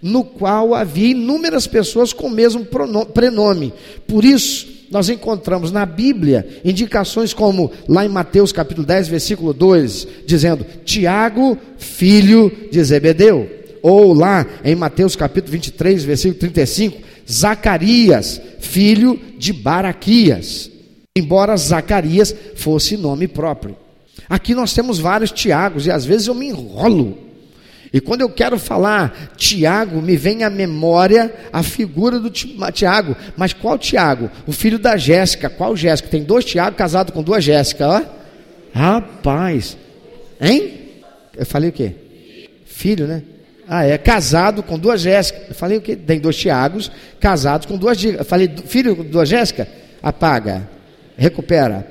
no 0.03 0.25
qual 0.25 0.75
havia 0.75 1.11
inúmeras 1.11 1.69
pessoas 1.69 2.13
com 2.13 2.27
o 2.27 2.31
mesmo 2.31 2.67
prenome. 3.15 3.73
Por 4.05 4.25
isso, 4.25 4.78
nós 4.91 5.09
encontramos 5.09 5.71
na 5.71 5.85
Bíblia 5.85 6.47
indicações 6.65 7.35
como 7.35 7.71
lá 7.87 8.05
em 8.05 8.09
Mateus 8.09 8.53
capítulo 8.53 8.87
10, 8.87 9.09
versículo 9.09 9.53
2, 9.53 10.09
dizendo: 10.27 10.65
Tiago, 10.85 11.59
filho 11.77 12.51
de 12.71 12.83
Zebedeu. 12.83 13.57
Ou 13.83 14.13
lá 14.13 14.45
em 14.65 14.75
Mateus 14.75 15.15
capítulo 15.15 15.53
23, 15.53 16.03
versículo 16.03 16.41
35, 16.41 16.99
Zacarias, 17.31 18.41
filho 18.59 19.19
de 19.39 19.53
Baraquias, 19.53 20.71
embora 21.15 21.57
Zacarias 21.57 22.35
fosse 22.57 22.97
nome 22.97 23.29
próprio. 23.29 23.77
Aqui 24.29 24.55
nós 24.55 24.73
temos 24.75 24.99
vários 24.99 25.31
Tiagos 25.31 25.87
e 25.87 25.91
às 25.91 26.05
vezes 26.05 26.27
eu 26.27 26.35
me 26.35 26.49
enrolo. 26.49 27.28
E 27.93 28.01
quando 28.01 28.21
eu 28.21 28.29
quero 28.29 28.59
falar 28.59 29.33
Tiago, 29.37 30.03
me 30.03 30.17
vem 30.17 30.45
à 30.45 30.51
memória 30.51 31.33
a 31.53 31.63
figura 31.63 32.19
do 32.19 32.31
Tiago. 32.31 33.17
Mas 33.37 33.53
qual 33.53 33.79
Tiago? 33.79 34.31
O 34.47 34.53
filho 34.53 34.79
da 34.79 34.97
Jéssica. 34.97 35.49
Qual 35.49 35.77
Jéssica? 35.77 36.09
Tem 36.09 36.23
dois 36.23 36.45
Tiago 36.45 36.77
casados 36.77 37.15
com 37.15 37.23
duas 37.23 37.43
Jéssica, 37.43 37.89
ó. 37.89 38.03
Rapaz. 38.75 39.77
Hein? 40.41 40.73
Eu 41.37 41.47
falei 41.47 41.71
o 41.71 41.73
quê? 41.73 41.95
Filho, 42.67 43.07
né? 43.07 43.23
Ah, 43.67 43.85
é 43.85 43.97
casado 43.99 44.63
com 44.63 44.79
duas 44.79 45.01
Jéssica. 45.01 45.41
Eu 45.49 45.55
falei 45.55 45.79
o 45.79 45.81
quê? 45.81 45.97
Tem 45.97 46.19
dois 46.19 46.37
Tiagos 46.37 46.91
casados 47.19 47.67
com 47.67 47.77
duas 47.77 48.03
Eu 48.03 48.25
falei, 48.25 48.51
filho 48.67 48.97
com 48.97 49.05
duas 49.05 49.29
Jéssica? 49.29 49.67
Apaga. 50.03 50.69
Recupera. 51.17 51.87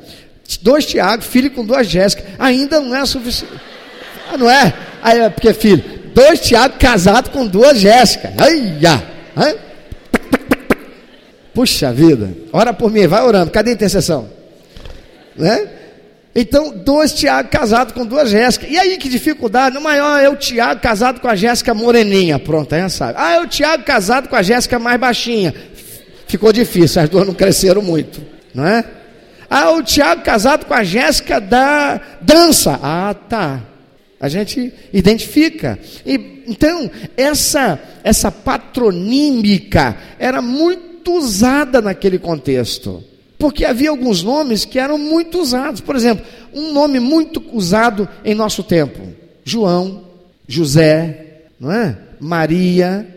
Dois 0.61 0.85
Tiagos, 0.85 1.25
filho 1.25 1.51
com 1.51 1.65
duas 1.65 1.87
Jéssica. 1.87 2.23
Ainda 2.39 2.79
não 2.79 2.95
é 2.95 3.05
suficiente. 3.05 3.53
Ah, 4.31 4.37
não 4.37 4.49
é? 4.49 4.73
Aí 5.01 5.19
é 5.19 5.29
porque 5.29 5.53
filho. 5.53 5.83
Dois 6.13 6.39
Tiagos 6.39 6.77
casados 6.77 7.31
com 7.31 7.45
duas 7.45 7.77
Jéssica. 7.77 8.33
Ai, 8.37 9.55
Puxa 11.53 11.91
vida. 11.91 12.29
Ora 12.53 12.73
por 12.73 12.91
mim, 12.91 13.07
vai 13.07 13.23
orando. 13.23 13.51
Cadê 13.51 13.71
a 13.71 13.73
intercessão? 13.73 14.29
Né? 15.35 15.67
Então, 16.35 16.71
dois 16.71 17.13
Tiago 17.13 17.49
casados 17.49 17.95
com 17.95 18.05
duas 18.05 18.29
Jéssica. 18.29 18.67
E 18.67 18.77
aí, 18.77 18.95
que 18.97 19.09
dificuldade? 19.09 19.73
No 19.73 19.81
maior 19.81 20.19
é 20.19 20.29
o 20.29 20.35
Tiago 20.35 20.79
casado 20.79 21.19
com 21.19 21.27
a 21.27 21.35
Jéssica 21.35 21.73
moreninha. 21.73 22.37
Pronto, 22.37 22.73
aí 22.75 22.87
sabe. 22.91 23.15
Ah, 23.17 23.33
é 23.33 23.39
o 23.39 23.47
Tiago 23.47 23.83
casado 23.83 24.29
com 24.29 24.35
a 24.35 24.43
Jéssica 24.43 24.77
mais 24.77 24.99
baixinha. 24.99 25.51
Ficou 26.27 26.53
difícil, 26.53 27.01
as 27.01 27.09
duas 27.09 27.25
não 27.25 27.33
cresceram 27.33 27.81
muito, 27.81 28.21
não 28.53 28.67
é? 28.67 28.83
Ah, 29.49 29.71
o 29.71 29.81
Tiago 29.81 30.21
casado 30.21 30.65
com 30.65 30.75
a 30.75 30.83
Jéssica 30.83 31.41
da 31.41 31.99
dança. 32.21 32.79
Ah, 32.83 33.15
tá. 33.27 33.61
A 34.19 34.27
gente 34.29 34.73
identifica. 34.91 35.77
E, 36.05 36.43
então, 36.47 36.89
essa, 37.15 37.79
essa 38.03 38.31
patronímica 38.31 39.97
era 40.17 40.41
muito 40.41 41.13
usada 41.13 41.81
naquele 41.81 42.17
contexto. 42.17 43.03
Porque 43.37 43.63
havia 43.63 43.89
alguns 43.89 44.23
nomes 44.23 44.65
que 44.65 44.79
eram 44.79 44.97
muito 44.97 45.39
usados. 45.39 45.81
Por 45.81 45.95
exemplo, 45.95 46.25
um 46.53 46.73
nome 46.73 46.99
muito 46.99 47.43
usado 47.53 48.09
em 48.25 48.33
nosso 48.33 48.63
tempo: 48.63 48.99
João, 49.43 50.03
José, 50.47 51.43
não 51.59 51.71
é? 51.71 51.97
Maria, 52.19 53.07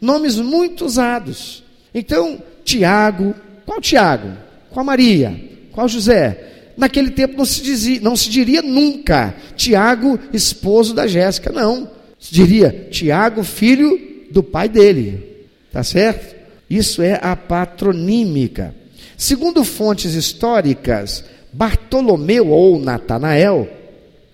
nomes 0.00 0.36
muito 0.36 0.84
usados. 0.84 1.64
Então, 1.94 2.42
Tiago, 2.64 3.34
qual 3.64 3.80
Tiago? 3.80 4.32
Qual 4.70 4.84
Maria? 4.84 5.34
Qual 5.72 5.88
José? 5.88 6.51
Naquele 6.76 7.10
tempo 7.10 7.36
não 7.36 7.44
se, 7.44 7.62
dizia, 7.62 8.00
não 8.00 8.16
se 8.16 8.30
diria 8.30 8.62
nunca 8.62 9.34
Tiago, 9.56 10.18
esposo 10.32 10.94
da 10.94 11.06
Jéssica, 11.06 11.50
não. 11.50 11.90
Se 12.18 12.32
diria 12.34 12.88
Tiago, 12.90 13.42
filho 13.42 13.98
do 14.30 14.42
pai 14.42 14.68
dele. 14.68 15.46
Tá 15.72 15.82
certo? 15.82 16.34
Isso 16.68 17.02
é 17.02 17.18
a 17.22 17.36
patronímica. 17.36 18.74
Segundo 19.16 19.62
fontes 19.64 20.14
históricas, 20.14 21.24
Bartolomeu 21.52 22.48
ou 22.48 22.78
Natanael, 22.78 23.68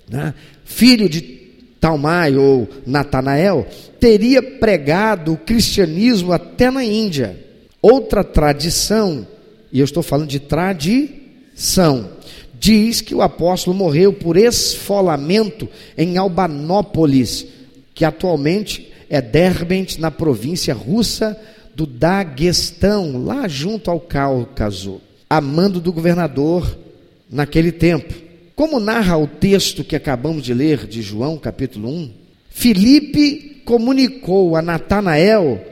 né, 0.08 0.32
filho 0.64 1.08
de 1.08 1.20
Talmai 1.80 2.36
ou 2.36 2.68
Natanael, 2.86 3.66
teria 4.00 4.42
pregado 4.42 5.32
o 5.32 5.36
cristianismo 5.36 6.32
até 6.32 6.70
na 6.70 6.84
Índia. 6.84 7.36
Outra 7.82 8.24
tradição, 8.24 9.26
e 9.72 9.80
eu 9.80 9.84
estou 9.84 10.02
falando 10.02 10.28
de 10.28 10.40
tradição, 10.40 11.17
diz 12.58 13.00
que 13.00 13.14
o 13.14 13.22
apóstolo 13.22 13.76
morreu 13.76 14.12
por 14.12 14.36
esfolamento 14.36 15.68
em 15.96 16.16
Albanópolis, 16.16 17.46
que 17.94 18.04
atualmente 18.04 18.92
é 19.08 19.20
Derbent, 19.20 19.98
na 19.98 20.10
província 20.10 20.74
russa 20.74 21.38
do 21.74 21.86
Daguestão, 21.86 23.24
lá 23.24 23.48
junto 23.48 23.90
ao 23.90 24.00
Cáucaso, 24.00 25.00
a 25.28 25.40
mando 25.40 25.80
do 25.80 25.92
governador 25.92 26.78
naquele 27.30 27.72
tempo. 27.72 28.14
Como 28.54 28.80
narra 28.80 29.16
o 29.16 29.26
texto 29.26 29.84
que 29.84 29.94
acabamos 29.94 30.42
de 30.42 30.52
ler 30.52 30.86
de 30.86 31.00
João, 31.00 31.38
capítulo 31.38 31.88
1, 31.88 32.10
Filipe 32.50 33.62
comunicou 33.64 34.56
a 34.56 34.62
Natanael 34.62 35.64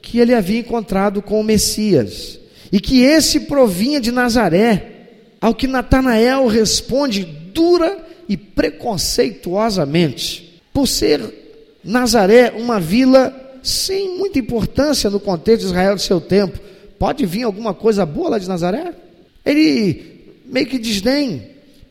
que 0.00 0.18
ele 0.18 0.32
havia 0.32 0.60
encontrado 0.60 1.20
com 1.20 1.38
o 1.38 1.44
Messias 1.44 2.38
e 2.72 2.80
que 2.80 3.02
esse 3.02 3.40
provinha 3.40 4.00
de 4.00 4.10
Nazaré. 4.10 4.89
Ao 5.40 5.54
que 5.54 5.66
Natanael 5.66 6.46
responde 6.46 7.24
dura 7.24 7.98
e 8.28 8.36
preconceituosamente, 8.36 10.60
por 10.72 10.86
ser 10.86 11.38
Nazaré 11.82 12.52
uma 12.56 12.78
vila 12.78 13.34
sem 13.62 14.18
muita 14.18 14.38
importância 14.38 15.08
no 15.08 15.18
contexto 15.18 15.62
de 15.62 15.66
Israel 15.66 15.94
do 15.94 16.00
seu 16.00 16.20
tempo. 16.20 16.58
Pode 16.98 17.24
vir 17.24 17.44
alguma 17.44 17.72
coisa 17.72 18.04
boa 18.04 18.30
lá 18.30 18.38
de 18.38 18.48
Nazaré? 18.48 18.92
Ele 19.44 20.02
meio 20.44 20.66
que 20.66 20.78
desdém, 20.78 21.42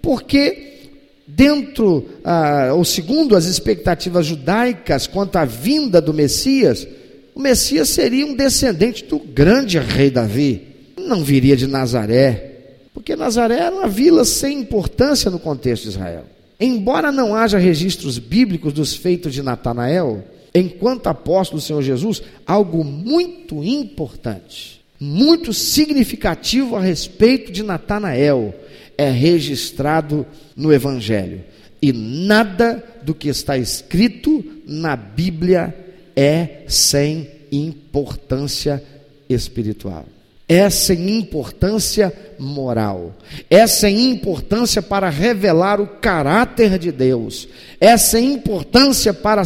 porque 0.02 0.90
dentro, 1.28 2.08
ah, 2.24 2.72
ou 2.76 2.86
segundo 2.86 3.36
as 3.36 3.46
expectativas 3.46 4.26
judaicas 4.26 5.08
quanto 5.08 5.38
à 5.38 5.46
vinda 5.46 6.00
do 6.00 6.14
Messias, 6.14 6.88
o 7.34 7.40
Messias 7.40 7.90
seria 7.90 8.26
um 8.26 8.36
descendente 8.36 9.06
do 9.06 9.20
grande 9.20 9.80
rei 9.80 10.12
Davi 10.12 10.70
não 11.10 11.24
viria 11.24 11.58
de 11.58 11.68
Nazaré, 11.68 12.59
porque 13.00 13.16
Nazaré 13.16 13.56
era 13.56 13.74
uma 13.74 13.88
vila 13.88 14.26
sem 14.26 14.60
importância 14.60 15.32
no 15.32 15.40
contexto 15.40 15.84
de 15.84 15.90
Israel. 15.92 16.26
Embora 16.60 17.14
não 17.14 17.34
haja 17.34 17.58
registros 17.58 18.20
bíblicos 18.20 18.74
dos 18.74 18.94
feitos 18.94 19.34
de 19.34 19.42
Natanael, 19.42 20.22
enquanto 20.54 21.08
apóstolo 21.08 21.62
do 21.62 21.66
Senhor 21.66 21.82
Jesus, 21.82 22.22
algo 22.46 22.84
muito 22.84 23.64
importante, 23.64 24.82
muito 25.00 25.54
significativo 25.54 26.76
a 26.76 26.82
respeito 26.82 27.54
de 27.54 27.64
Natanael 27.64 28.54
é 28.98 29.10
registrado 29.10 30.26
no 30.54 30.74
Evangelho. 30.74 31.42
E 31.82 31.94
nada 31.94 32.84
do 33.02 33.16
que 33.16 33.30
está 33.30 33.58
escrito 33.58 34.44
na 34.68 34.98
Bíblia 34.98 35.74
é 36.18 36.64
sem 36.68 37.30
importância 37.50 38.84
espiritual 39.30 40.06
é 40.50 40.68
sem 40.72 41.20
importância 41.20 42.12
moral, 42.40 43.16
é 43.52 43.68
sem 43.68 44.10
importância 44.10 44.82
para 44.82 45.08
revelar 45.08 45.80
o 45.80 45.86
caráter 45.86 46.80
de 46.80 46.92
Deus, 46.92 47.48
é 47.80 47.96
sem 47.96 48.34
importância 48.34 49.14
para 49.14 49.44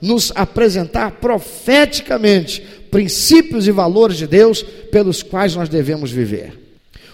nos 0.00 0.32
apresentar 0.36 1.12
profeticamente 1.12 2.62
princípios 2.88 3.66
e 3.66 3.72
valores 3.72 4.16
de 4.16 4.28
Deus 4.28 4.62
pelos 4.62 5.24
quais 5.24 5.56
nós 5.56 5.68
devemos 5.68 6.12
viver. 6.12 6.56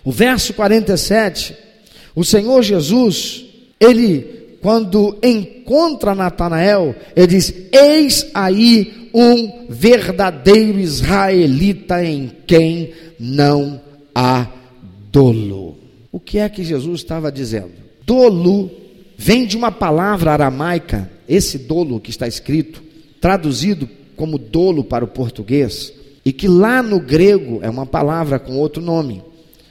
O 0.05 0.13
verso 0.13 0.53
47, 0.53 1.57
o 2.15 2.23
Senhor 2.23 2.63
Jesus, 2.63 3.47
ele 3.81 4.39
quando 4.61 5.17
encontra 5.23 6.15
Natanael, 6.15 6.95
ele 7.17 7.27
diz: 7.29 7.55
Eis 7.73 8.27
aí 8.35 9.00
um 9.13 9.67
verdadeiro 9.69 10.79
israelita 10.79 12.05
em 12.05 12.31
quem 12.47 12.93
não 13.19 13.81
há 14.15 14.47
dolo. 15.11 15.79
O 16.13 16.19
que 16.19 16.39
é 16.39 16.49
que 16.49 16.65
Jesus 16.65 17.01
estava 17.01 17.31
dizendo? 17.31 17.73
Dolo 18.05 18.71
vem 19.17 19.47
de 19.47 19.57
uma 19.57 19.71
palavra 19.71 20.33
aramaica, 20.33 21.11
esse 21.29 21.59
dolo 21.59 22.01
que 22.01 22.11
está 22.11 22.27
escrito, 22.27 22.83
traduzido 23.21 23.89
como 24.17 24.39
dolo 24.39 24.83
para 24.83 25.05
o 25.05 25.09
português, 25.09 25.93
e 26.25 26.33
que 26.33 26.49
lá 26.49 26.83
no 26.83 27.01
grego 27.01 27.61
é 27.63 27.71
uma 27.71 27.87
palavra 27.87 28.39
com 28.39 28.57
outro 28.57 28.83
nome, 28.83 29.23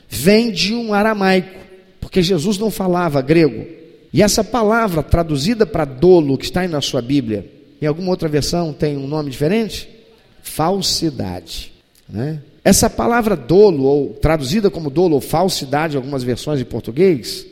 vem 0.08 0.52
de 0.52 0.74
um 0.74 0.94
aramaico, 0.94 1.60
porque 2.00 2.22
Jesus 2.22 2.58
não 2.58 2.72
falava 2.72 3.22
grego. 3.22 3.66
E 4.12 4.24
essa 4.24 4.44
palavra 4.44 5.04
traduzida 5.04 5.66
para 5.66 5.86
dolo, 5.86 6.38
que 6.38 6.46
está 6.46 6.62
aí 6.62 6.68
na 6.68 6.82
sua 6.82 7.02
Bíblia, 7.02 7.46
em 7.82 7.86
alguma 7.86 8.10
outra 8.10 8.28
versão 8.28 8.74
tem 8.74 8.98
um 8.98 9.08
nome 9.08 9.30
diferente? 9.30 9.90
Falsidade. 10.42 11.72
Né? 12.08 12.40
Essa 12.64 12.90
palavra 12.90 13.36
dolo, 13.36 13.84
ou 13.84 14.10
traduzida 14.14 14.70
como 14.70 14.90
dolo 14.90 15.16
ou 15.16 15.22
falsidade 15.22 15.96
em 15.96 15.98
algumas 15.98 16.24
versões 16.24 16.60
em 16.60 16.66
português, 16.66 17.46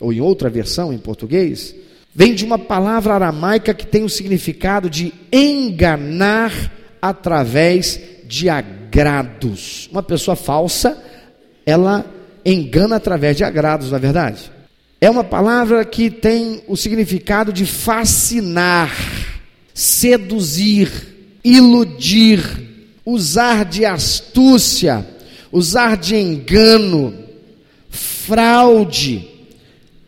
ou 0.00 0.12
em 0.12 0.20
outra 0.20 0.48
versão 0.48 0.92
em 0.92 0.98
português, 0.98 1.74
vem 2.14 2.34
de 2.34 2.44
uma 2.44 2.58
palavra 2.58 3.14
aramaica 3.14 3.74
que 3.74 3.86
tem 3.86 4.04
o 4.04 4.08
significado 4.08 4.90
de 4.90 5.12
enganar 5.32 6.72
através 7.00 8.00
de 8.26 8.48
agrados. 8.48 9.88
Uma 9.90 10.02
pessoa 10.02 10.36
falsa, 10.36 11.02
ela 11.64 12.04
engana 12.44 12.96
através 12.96 13.36
de 13.36 13.44
agrados, 13.44 13.90
na 13.90 13.96
é 13.96 14.00
verdade. 14.00 14.50
É 15.00 15.08
uma 15.08 15.24
palavra 15.24 15.84
que 15.84 16.10
tem 16.10 16.62
o 16.68 16.76
significado 16.76 17.52
de 17.52 17.64
fascinar, 17.64 18.94
seduzir, 19.80 20.90
iludir, 21.42 22.42
usar 23.02 23.64
de 23.64 23.86
astúcia, 23.86 25.06
usar 25.50 25.96
de 25.96 26.16
engano, 26.16 27.14
fraude, 27.88 29.26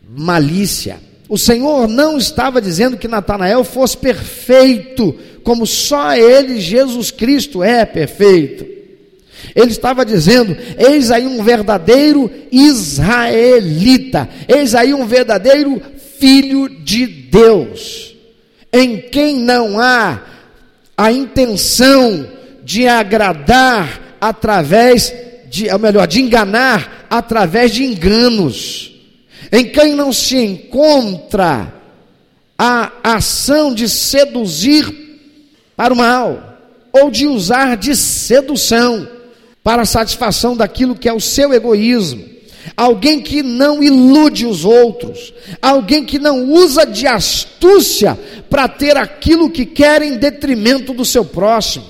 malícia. 0.07 0.99
O 1.27 1.39
Senhor 1.39 1.87
não 1.87 2.19
estava 2.19 2.61
dizendo 2.61 2.97
que 2.97 3.07
Natanael 3.07 3.63
fosse 3.63 3.97
perfeito, 3.97 5.15
como 5.43 5.65
só 5.65 6.15
ele, 6.15 6.61
Jesus 6.61 7.09
Cristo, 7.09 7.63
é 7.63 7.83
perfeito. 7.83 8.67
Ele 9.55 9.71
estava 9.71 10.05
dizendo: 10.05 10.55
eis 10.77 11.09
aí 11.09 11.25
um 11.25 11.43
verdadeiro 11.43 12.29
israelita, 12.51 14.29
eis 14.47 14.75
aí 14.75 14.93
um 14.93 15.07
verdadeiro 15.07 15.81
filho 16.19 16.69
de 16.69 17.07
Deus, 17.07 18.12
em 18.73 18.99
quem 18.99 19.35
não 19.35 19.79
há 19.79 20.19
a 20.97 21.11
intenção 21.11 22.27
de 22.63 22.87
agradar 22.87 24.17
através 24.19 25.13
de, 25.49 25.69
ou 25.69 25.77
melhor, 25.77 26.07
de 26.07 26.19
enganar 26.19 27.05
através 27.09 27.71
de 27.71 27.83
enganos. 27.83 28.91
Em 29.51 29.65
quem 29.65 29.93
não 29.93 30.11
se 30.11 30.35
encontra 30.37 31.71
a 32.57 32.91
ação 33.03 33.73
de 33.73 33.87
seduzir 33.87 34.91
para 35.75 35.93
o 35.93 35.97
mal, 35.97 36.57
ou 36.91 37.11
de 37.11 37.27
usar 37.27 37.75
de 37.77 37.95
sedução 37.95 39.07
para 39.63 39.83
a 39.83 39.85
satisfação 39.85 40.55
daquilo 40.55 40.95
que 40.95 41.09
é 41.09 41.13
o 41.13 41.19
seu 41.19 41.53
egoísmo. 41.53 42.32
Alguém 42.75 43.21
que 43.21 43.43
não 43.43 43.83
ilude 43.83 44.45
os 44.45 44.65
outros, 44.65 45.33
alguém 45.61 46.05
que 46.05 46.17
não 46.17 46.45
usa 46.45 46.85
de 46.85 47.05
astúcia 47.05 48.17
para 48.49 48.67
ter 48.67 48.97
aquilo 48.97 49.49
que 49.49 49.65
quer 49.65 50.01
em 50.01 50.17
detrimento 50.17 50.93
do 50.93 51.03
seu 51.03 51.25
próximo. 51.25 51.85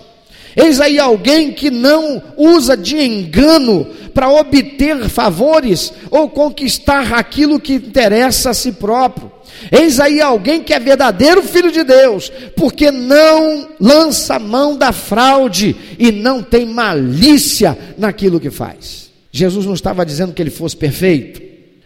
Eis 0.55 0.79
aí 0.79 0.99
alguém 0.99 1.51
que 1.51 1.71
não 1.71 2.21
usa 2.37 2.77
de 2.77 2.97
engano 2.97 3.87
para 4.13 4.29
obter 4.29 5.09
favores 5.09 5.91
ou 6.11 6.29
conquistar 6.29 7.13
aquilo 7.13 7.59
que 7.59 7.73
interessa 7.73 8.51
a 8.51 8.53
si 8.53 8.71
próprio. 8.71 9.31
Eis 9.71 9.99
aí 9.99 10.21
alguém 10.21 10.61
que 10.61 10.73
é 10.73 10.79
verdadeiro 10.79 11.41
filho 11.41 11.71
de 11.71 11.83
Deus, 11.83 12.31
porque 12.55 12.91
não 12.91 13.69
lança 13.79 14.37
mão 14.37 14.77
da 14.77 14.91
fraude 14.91 15.75
e 15.97 16.11
não 16.11 16.43
tem 16.43 16.65
malícia 16.65 17.77
naquilo 17.97 18.39
que 18.39 18.51
faz. 18.51 19.02
Jesus 19.35 19.65
não 19.65 19.73
estava 19.73 20.05
dizendo 20.05 20.31
que 20.31 20.39
ele 20.39 20.51
fosse 20.51 20.77
perfeito, 20.77 21.41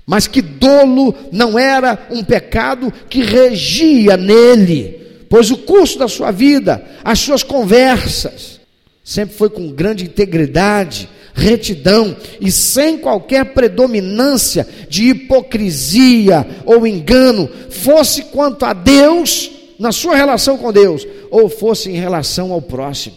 mas 0.05 0.27
que 0.27 0.41
dolo 0.41 1.15
não 1.31 1.57
era 1.57 2.07
um 2.11 2.21
pecado 2.21 2.93
que 3.09 3.23
regia 3.23 4.17
nele, 4.17 5.23
pois 5.29 5.49
o 5.49 5.57
curso 5.57 5.97
da 5.97 6.09
sua 6.09 6.29
vida, 6.29 6.83
as 7.05 7.19
suas 7.19 7.43
conversas, 7.43 8.59
sempre 9.01 9.37
foi 9.37 9.49
com 9.49 9.71
grande 9.71 10.03
integridade, 10.03 11.07
retidão 11.33 12.17
e 12.41 12.51
sem 12.51 12.97
qualquer 12.97 13.53
predominância 13.53 14.67
de 14.89 15.09
hipocrisia 15.09 16.45
ou 16.65 16.85
engano, 16.85 17.49
fosse 17.69 18.23
quanto 18.23 18.65
a 18.65 18.73
Deus, 18.73 19.49
na 19.79 19.93
sua 19.93 20.17
relação 20.17 20.57
com 20.57 20.73
Deus, 20.73 21.07
ou 21.31 21.47
fosse 21.47 21.89
em 21.89 21.95
relação 21.95 22.51
ao 22.51 22.61
próximo. 22.61 23.15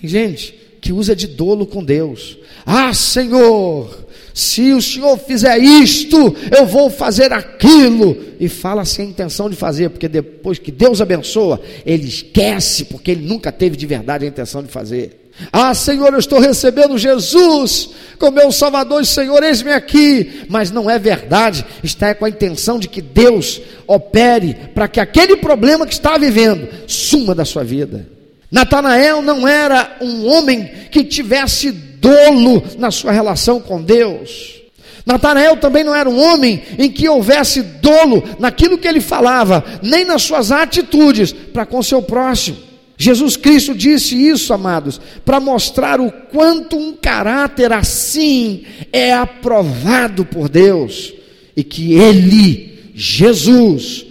Tem 0.00 0.10
gente 0.10 0.67
que 0.80 0.92
usa 0.92 1.14
de 1.14 1.26
dolo 1.26 1.66
com 1.66 1.82
Deus. 1.82 2.38
Ah, 2.64 2.92
Senhor, 2.92 4.06
se 4.34 4.72
o 4.72 4.80
Senhor 4.80 5.18
fizer 5.18 5.58
isto, 5.58 6.36
eu 6.56 6.64
vou 6.64 6.88
fazer 6.88 7.32
aquilo. 7.32 8.16
E 8.38 8.48
fala 8.48 8.84
sem 8.84 9.08
intenção 9.08 9.50
de 9.50 9.56
fazer, 9.56 9.90
porque 9.90 10.06
depois 10.06 10.58
que 10.58 10.70
Deus 10.70 11.00
abençoa, 11.00 11.60
ele 11.84 12.06
esquece, 12.06 12.84
porque 12.84 13.10
ele 13.10 13.26
nunca 13.26 13.50
teve 13.50 13.76
de 13.76 13.84
verdade 13.84 14.24
a 14.24 14.28
intenção 14.28 14.62
de 14.62 14.68
fazer. 14.68 15.28
Ah, 15.52 15.72
Senhor, 15.74 16.12
eu 16.12 16.18
estou 16.18 16.40
recebendo 16.40 16.98
Jesus 16.98 17.90
como 18.18 18.36
meu 18.36 18.50
Salvador 18.50 19.02
e 19.02 19.06
Senhor, 19.06 19.42
eis-me 19.42 19.72
aqui. 19.72 20.44
Mas 20.48 20.70
não 20.70 20.90
é 20.90 20.98
verdade, 20.98 21.64
está 21.82 22.14
com 22.14 22.24
a 22.24 22.28
intenção 22.28 22.78
de 22.78 22.88
que 22.88 23.00
Deus 23.00 23.60
opere 23.86 24.54
para 24.74 24.88
que 24.88 25.00
aquele 25.00 25.36
problema 25.36 25.86
que 25.86 25.94
está 25.94 26.18
vivendo 26.18 26.68
suma 26.86 27.34
da 27.34 27.44
sua 27.44 27.64
vida. 27.64 28.17
Natanael 28.50 29.20
não 29.22 29.46
era 29.46 29.98
um 30.00 30.26
homem 30.26 30.70
que 30.90 31.04
tivesse 31.04 31.70
dolo 31.70 32.62
na 32.78 32.90
sua 32.90 33.12
relação 33.12 33.60
com 33.60 33.82
Deus. 33.82 34.58
Natanael 35.04 35.56
também 35.56 35.84
não 35.84 35.94
era 35.94 36.08
um 36.08 36.20
homem 36.20 36.62
em 36.78 36.90
que 36.90 37.08
houvesse 37.08 37.62
dolo 37.62 38.22
naquilo 38.38 38.76
que 38.76 38.86
ele 38.86 39.00
falava, 39.00 39.64
nem 39.82 40.04
nas 40.04 40.22
suas 40.22 40.52
atitudes 40.52 41.32
para 41.32 41.64
com 41.64 41.82
seu 41.82 42.02
próximo. 42.02 42.68
Jesus 43.00 43.36
Cristo 43.36 43.74
disse 43.74 44.14
isso, 44.16 44.52
amados, 44.52 45.00
para 45.24 45.38
mostrar 45.38 46.00
o 46.00 46.10
quanto 46.10 46.76
um 46.76 46.92
caráter 46.92 47.72
assim 47.72 48.64
é 48.92 49.14
aprovado 49.14 50.24
por 50.24 50.48
Deus 50.48 51.14
e 51.56 51.62
que 51.62 51.94
ele, 51.94 52.92
Jesus, 52.94 54.04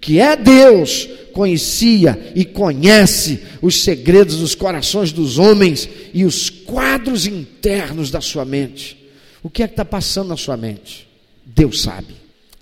que 0.00 0.20
é 0.20 0.36
Deus, 0.36 1.08
conhecia 1.38 2.32
e 2.34 2.44
conhece 2.44 3.44
os 3.62 3.84
segredos 3.84 4.38
dos 4.38 4.56
corações 4.56 5.12
dos 5.12 5.38
homens 5.38 5.88
e 6.12 6.24
os 6.24 6.50
quadros 6.50 7.28
internos 7.28 8.10
da 8.10 8.20
sua 8.20 8.44
mente. 8.44 9.08
O 9.40 9.48
que 9.48 9.62
é 9.62 9.68
que 9.68 9.72
está 9.72 9.84
passando 9.84 10.30
na 10.30 10.36
sua 10.36 10.56
mente? 10.56 11.08
Deus 11.46 11.80
sabe. 11.82 12.16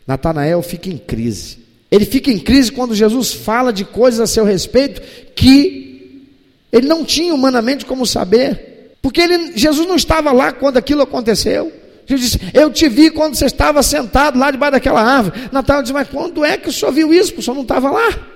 Natanael 0.07 0.61
fica 0.61 0.91
em 0.91 0.99
crise. 0.99 1.57
Ele 1.91 2.05
fica 2.05 2.31
em 2.31 2.39
crise 2.39 2.71
quando 2.71 2.95
Jesus 2.95 3.33
fala 3.33 3.73
de 3.73 3.83
coisas 3.83 4.21
a 4.21 4.27
seu 4.27 4.45
respeito 4.45 5.01
que 5.35 6.27
ele 6.71 6.87
não 6.87 7.03
tinha 7.03 7.35
humanamente 7.35 7.87
como 7.87 8.05
saber. 8.05 8.95
Porque 9.01 9.23
ele, 9.23 9.57
Jesus 9.57 9.89
não 9.89 9.97
estava 9.97 10.33
lá 10.33 10.53
quando 10.53 10.77
aquilo 10.77 11.01
aconteceu. 11.01 11.73
Jesus 12.07 12.33
disse: 12.33 12.51
Eu 12.53 12.71
te 12.71 12.91
vi 12.91 13.11
quando 13.11 13.37
você 13.37 13.47
estava 13.47 13.83
sentado 13.83 14.39
lá 14.39 14.51
debaixo 14.51 14.73
daquela 14.73 15.01
árvore. 15.01 15.49
Natanael 15.51 15.83
diz: 15.83 15.93
Mas 15.93 16.09
quando 16.11 16.45
é 16.45 16.59
que 16.59 16.69
o 16.69 16.73
senhor 16.73 16.93
viu 16.93 17.15
isso? 17.15 17.33
O 17.39 17.43
senhor 17.43 17.55
não 17.55 17.63
estava 17.63 17.91
lá. 17.91 18.36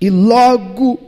E 0.00 0.10
logo 0.10 0.98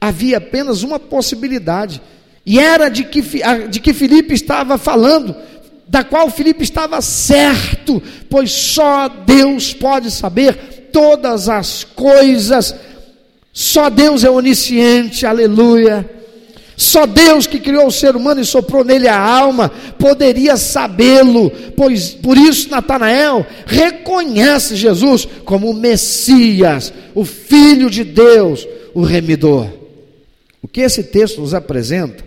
havia 0.00 0.38
apenas 0.38 0.82
uma 0.82 0.98
possibilidade, 0.98 2.00
e 2.46 2.58
era 2.58 2.88
de 2.88 3.04
que, 3.04 3.22
de 3.68 3.80
que 3.80 3.92
Filipe 3.92 4.32
estava 4.32 4.78
falando, 4.78 5.34
da 5.86 6.04
qual 6.04 6.30
Filipe 6.30 6.62
estava 6.62 7.00
certo, 7.00 8.02
pois 8.28 8.50
só 8.50 9.08
Deus 9.08 9.72
pode 9.72 10.10
saber 10.10 10.88
todas 10.92 11.48
as 11.48 11.84
coisas, 11.84 12.74
só 13.52 13.90
Deus 13.90 14.22
é 14.24 14.30
onisciente, 14.30 15.26
aleluia. 15.26 16.17
Só 16.78 17.06
Deus 17.06 17.48
que 17.48 17.58
criou 17.58 17.88
o 17.88 17.92
ser 17.92 18.14
humano 18.14 18.40
e 18.40 18.44
soprou 18.44 18.84
nele 18.84 19.08
a 19.08 19.18
alma 19.18 19.68
poderia 19.98 20.56
sabê-lo, 20.56 21.50
pois 21.76 22.10
por 22.10 22.38
isso 22.38 22.70
Natanael 22.70 23.44
reconhece 23.66 24.76
Jesus 24.76 25.26
como 25.44 25.68
o 25.68 25.74
Messias, 25.74 26.92
o 27.16 27.24
Filho 27.24 27.90
de 27.90 28.04
Deus, 28.04 28.64
o 28.94 29.02
remidor. 29.02 29.66
O 30.62 30.68
que 30.68 30.82
esse 30.82 31.02
texto 31.02 31.40
nos 31.40 31.52
apresenta 31.52 32.24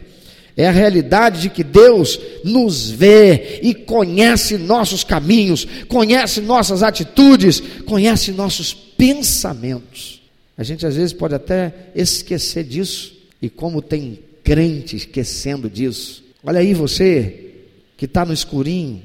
é 0.57 0.67
a 0.67 0.71
realidade 0.71 1.43
de 1.43 1.49
que 1.49 1.63
Deus 1.63 2.19
nos 2.43 2.89
vê 2.89 3.61
e 3.63 3.73
conhece 3.73 4.57
nossos 4.57 5.01
caminhos, 5.01 5.65
conhece 5.87 6.41
nossas 6.41 6.83
atitudes, 6.83 7.63
conhece 7.85 8.33
nossos 8.33 8.73
pensamentos. 8.73 10.21
A 10.57 10.63
gente 10.63 10.85
às 10.85 10.97
vezes 10.97 11.13
pode 11.13 11.35
até 11.35 11.73
esquecer 11.95 12.65
disso, 12.65 13.13
e 13.41 13.49
como 13.49 13.81
tem 13.81 14.19
crente 14.43 14.95
esquecendo 14.95 15.69
disso. 15.69 16.23
Olha 16.43 16.60
aí 16.60 16.73
você 16.73 17.54
que 17.97 18.06
está 18.06 18.25
no 18.25 18.34
escurinho, 18.34 19.04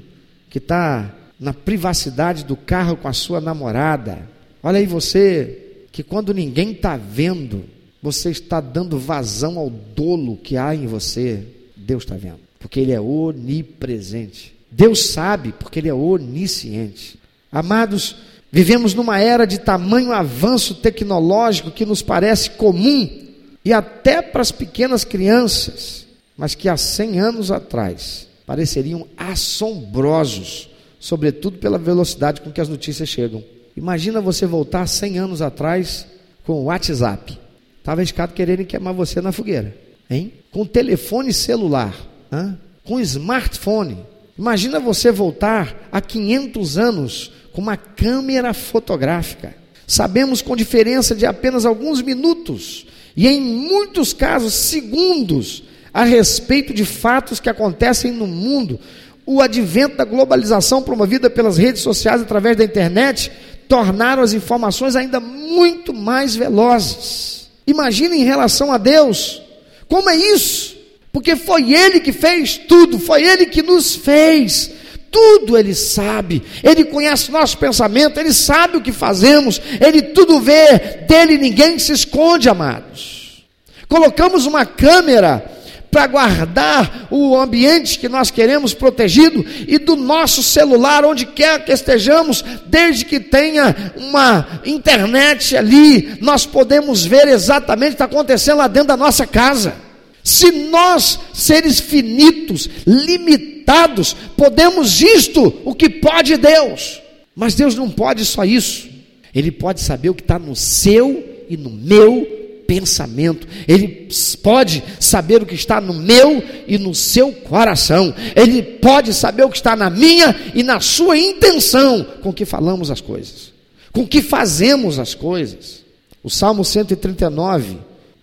que 0.49 0.59
está 0.59 1.15
na 1.39 1.53
privacidade 1.53 2.45
do 2.45 2.57
carro 2.57 2.97
com 2.97 3.09
a 3.09 3.13
sua 3.13 3.41
namorada. 3.41 4.29
Olha 4.63 4.79
aí 4.79 4.87
você 4.87 5.85
que 5.93 6.03
quando 6.03 6.33
ninguém 6.33 6.73
está 6.73 6.97
vendo, 6.97 7.65
você 8.03 8.31
está 8.31 8.61
dando 8.61 8.99
vazão 8.99 9.59
ao 9.59 9.69
dolo 9.69 10.37
que 10.37 10.57
há 10.57 10.75
em 10.75 10.87
você. 10.87 11.43
Deus 11.77 12.05
está 12.05 12.17
vendo, 12.17 12.41
porque 12.59 12.81
Ele 12.81 12.93
é 12.93 13.01
onipresente. 13.01 14.55
Deus 14.71 15.07
sabe, 15.07 15.53
porque 15.53 15.79
Ele 15.79 15.89
é 15.89 15.95
onisciente. 15.95 17.19
Amados, 17.53 18.17
vivemos 18.51 18.95
numa 18.95 19.19
era 19.19 19.47
de 19.47 19.59
tamanho 19.59 20.13
avanço 20.13 20.75
tecnológico 20.75 21.71
que 21.71 21.87
nos 21.87 22.03
parece 22.03 22.51
comum 22.51 23.26
e 23.67 23.73
até 23.73 24.23
para 24.23 24.43
as 24.43 24.53
pequenas 24.53 25.03
crianças, 25.03 26.07
mas 26.39 26.55
que 26.55 26.69
há 26.69 26.77
100 26.77 27.19
anos 27.19 27.51
atrás 27.51 28.29
pareceriam 28.47 29.09
assombrosos, 29.17 30.71
sobretudo 31.01 31.59
pela 31.59 31.77
velocidade 31.77 32.43
com 32.43 32.53
que 32.53 32.61
as 32.61 32.69
notícias 32.69 33.09
chegam. 33.09 33.43
Imagina 33.77 34.21
você 34.21 34.47
voltar 34.47 34.87
100 34.87 35.19
anos 35.19 35.43
atrás 35.43 36.07
com 36.45 36.53
o 36.53 36.65
WhatsApp. 36.67 37.37
Estava 37.79 38.05
escado 38.05 38.35
querendo 38.35 38.65
queimar 38.65 38.95
você 38.95 39.21
na 39.21 39.33
fogueira, 39.33 39.77
hein? 40.09 40.35
Com 40.53 40.65
telefone 40.65 41.33
celular, 41.33 41.93
hein? 42.33 42.57
com 42.85 43.01
smartphone. 43.01 43.99
Imagina 44.39 44.79
você 44.79 45.11
voltar 45.11 45.89
a 45.91 46.01
500 46.01 46.79
anos 46.79 47.33
com 47.53 47.63
uma 47.63 47.77
câmera 47.77 48.55
fotográfica. 48.55 49.57
Sabemos 49.89 50.41
com 50.41 50.55
diferença 50.55 51.17
de 51.17 51.27
apenas 51.27 51.65
alguns 51.65 52.01
minutos 52.01 52.87
e 53.17 53.27
em 53.27 53.41
muitos 53.41 54.13
casos, 54.13 54.53
segundos, 54.53 55.63
a 55.93 56.05
respeito 56.05 56.75
de 56.75 56.85
fatos 56.85 57.41
que 57.41 57.49
acontecem 57.49 58.13
no 58.13 58.27
mundo. 58.27 58.79
O 59.25 59.41
advento 59.41 59.97
da 59.97 60.05
globalização 60.05 60.83
promovida 60.83 61.31
pelas 61.31 61.57
redes 61.57 61.81
sociais 61.81 62.21
através 62.21 62.57
da 62.57 62.65
internet 62.65 63.33
tornaram 63.67 64.23
as 64.23 64.35
informações 64.35 64.95
ainda 64.95 65.19
muito 65.19 65.95
mais 65.95 66.37
velozes. 66.37 67.49
Imagine 67.67 68.19
em 68.19 68.25
relação 68.25 68.71
a 68.71 68.79
Deus, 68.79 69.43
como 69.89 70.11
é 70.11 70.17
isso? 70.17 70.77
Porque 71.11 71.35
foi 71.35 71.73
Ele 71.73 71.99
que 71.99 72.13
fez 72.13 72.59
tudo, 72.59 72.99
foi 72.99 73.25
Ele 73.25 73.47
que 73.47 73.63
nos 73.63 73.97
fez. 73.97 74.71
Tudo 75.11 75.57
Ele 75.57 75.75
sabe, 75.75 76.43
Ele 76.63 76.85
conhece 76.85 77.31
nosso 77.31 77.57
pensamento, 77.59 78.19
Ele 78.19 78.33
sabe 78.33 78.77
o 78.77 78.83
que 78.83 78.93
fazemos, 78.93 79.61
Ele 79.81 80.03
tudo 80.03 80.41
vê, 80.41 80.79
dele 81.09 81.39
ninguém 81.39 81.79
se 81.79 81.93
esconde, 81.93 82.49
amados. 82.49 83.45
Colocamos 83.89 84.47
uma 84.47 84.67
câmera 84.67 85.57
para 85.91 86.07
guardar 86.09 87.09
o 87.11 87.35
ambiente 87.35 87.99
que 87.99 88.09
nós 88.09 88.31
queremos 88.31 88.75
protegido 88.75 89.45
e 89.67 89.79
do 89.79 89.97
nosso 89.97 90.43
celular, 90.43 91.07
onde 91.07 91.25
quer 91.25 91.65
que 91.65 91.73
estejamos, 91.73 92.45
desde 92.67 93.05
que 93.05 93.19
tenha 93.19 93.75
uma 93.97 94.61
internet 94.67 95.57
ali, 95.57 96.19
nós 96.21 96.45
podemos 96.45 97.05
ver 97.07 97.29
exatamente 97.29 97.89
o 97.89 97.97
que 97.97 98.03
está 98.03 98.05
acontecendo 98.05 98.59
lá 98.59 98.69
dentro 98.69 98.89
da 98.89 98.97
nossa 98.97 99.27
casa. 99.27 99.86
Se 100.27 100.51
nós, 100.51 101.21
seres 101.33 101.79
finitos, 101.79 102.69
limitados, 102.85 104.17
podemos 104.37 105.01
isto, 105.01 105.55
o 105.65 105.73
que 105.73 105.89
pode 105.89 106.37
Deus. 106.37 107.01
Mas 107.33 107.55
Deus 107.55 107.77
não 107.77 107.89
pode 107.89 108.25
só 108.25 108.45
isso. 108.45 108.89
Ele 109.33 109.53
pode 109.53 109.81
saber 109.81 110.11
o 110.11 110.15
que 110.15 110.23
está 110.23 110.37
no 110.37 110.57
seu 110.57 111.45
e 111.49 111.57
no 111.57 111.71
meu 111.71 112.27
pensamento. 112.67 113.47
Ele 113.69 114.09
pode 114.43 114.83
saber 114.99 115.45
o 115.45 115.47
que 115.47 115.55
está 115.55 115.81
no 115.81 115.95
meu 115.95 116.43
e 116.67 116.77
no 116.77 116.93
seu 116.93 117.31
coração. 117.31 118.13
Ele 118.35 118.65
pode 118.65 119.15
saber 119.15 119.45
o 119.45 119.49
que 119.49 119.59
está 119.59 119.77
na 119.77 119.89
minha 119.89 120.35
e 120.57 120.65
na 120.65 120.81
sua 120.81 121.17
intenção 121.17 122.05
com 122.21 122.33
que 122.33 122.45
falamos 122.45 122.91
as 122.91 123.01
coisas, 123.01 123.53
com 123.93 124.05
que 124.05 124.21
fazemos 124.21 124.99
as 124.99 125.15
coisas. 125.15 125.85
O 126.21 126.29
Salmo 126.29 126.65
139 126.65 127.77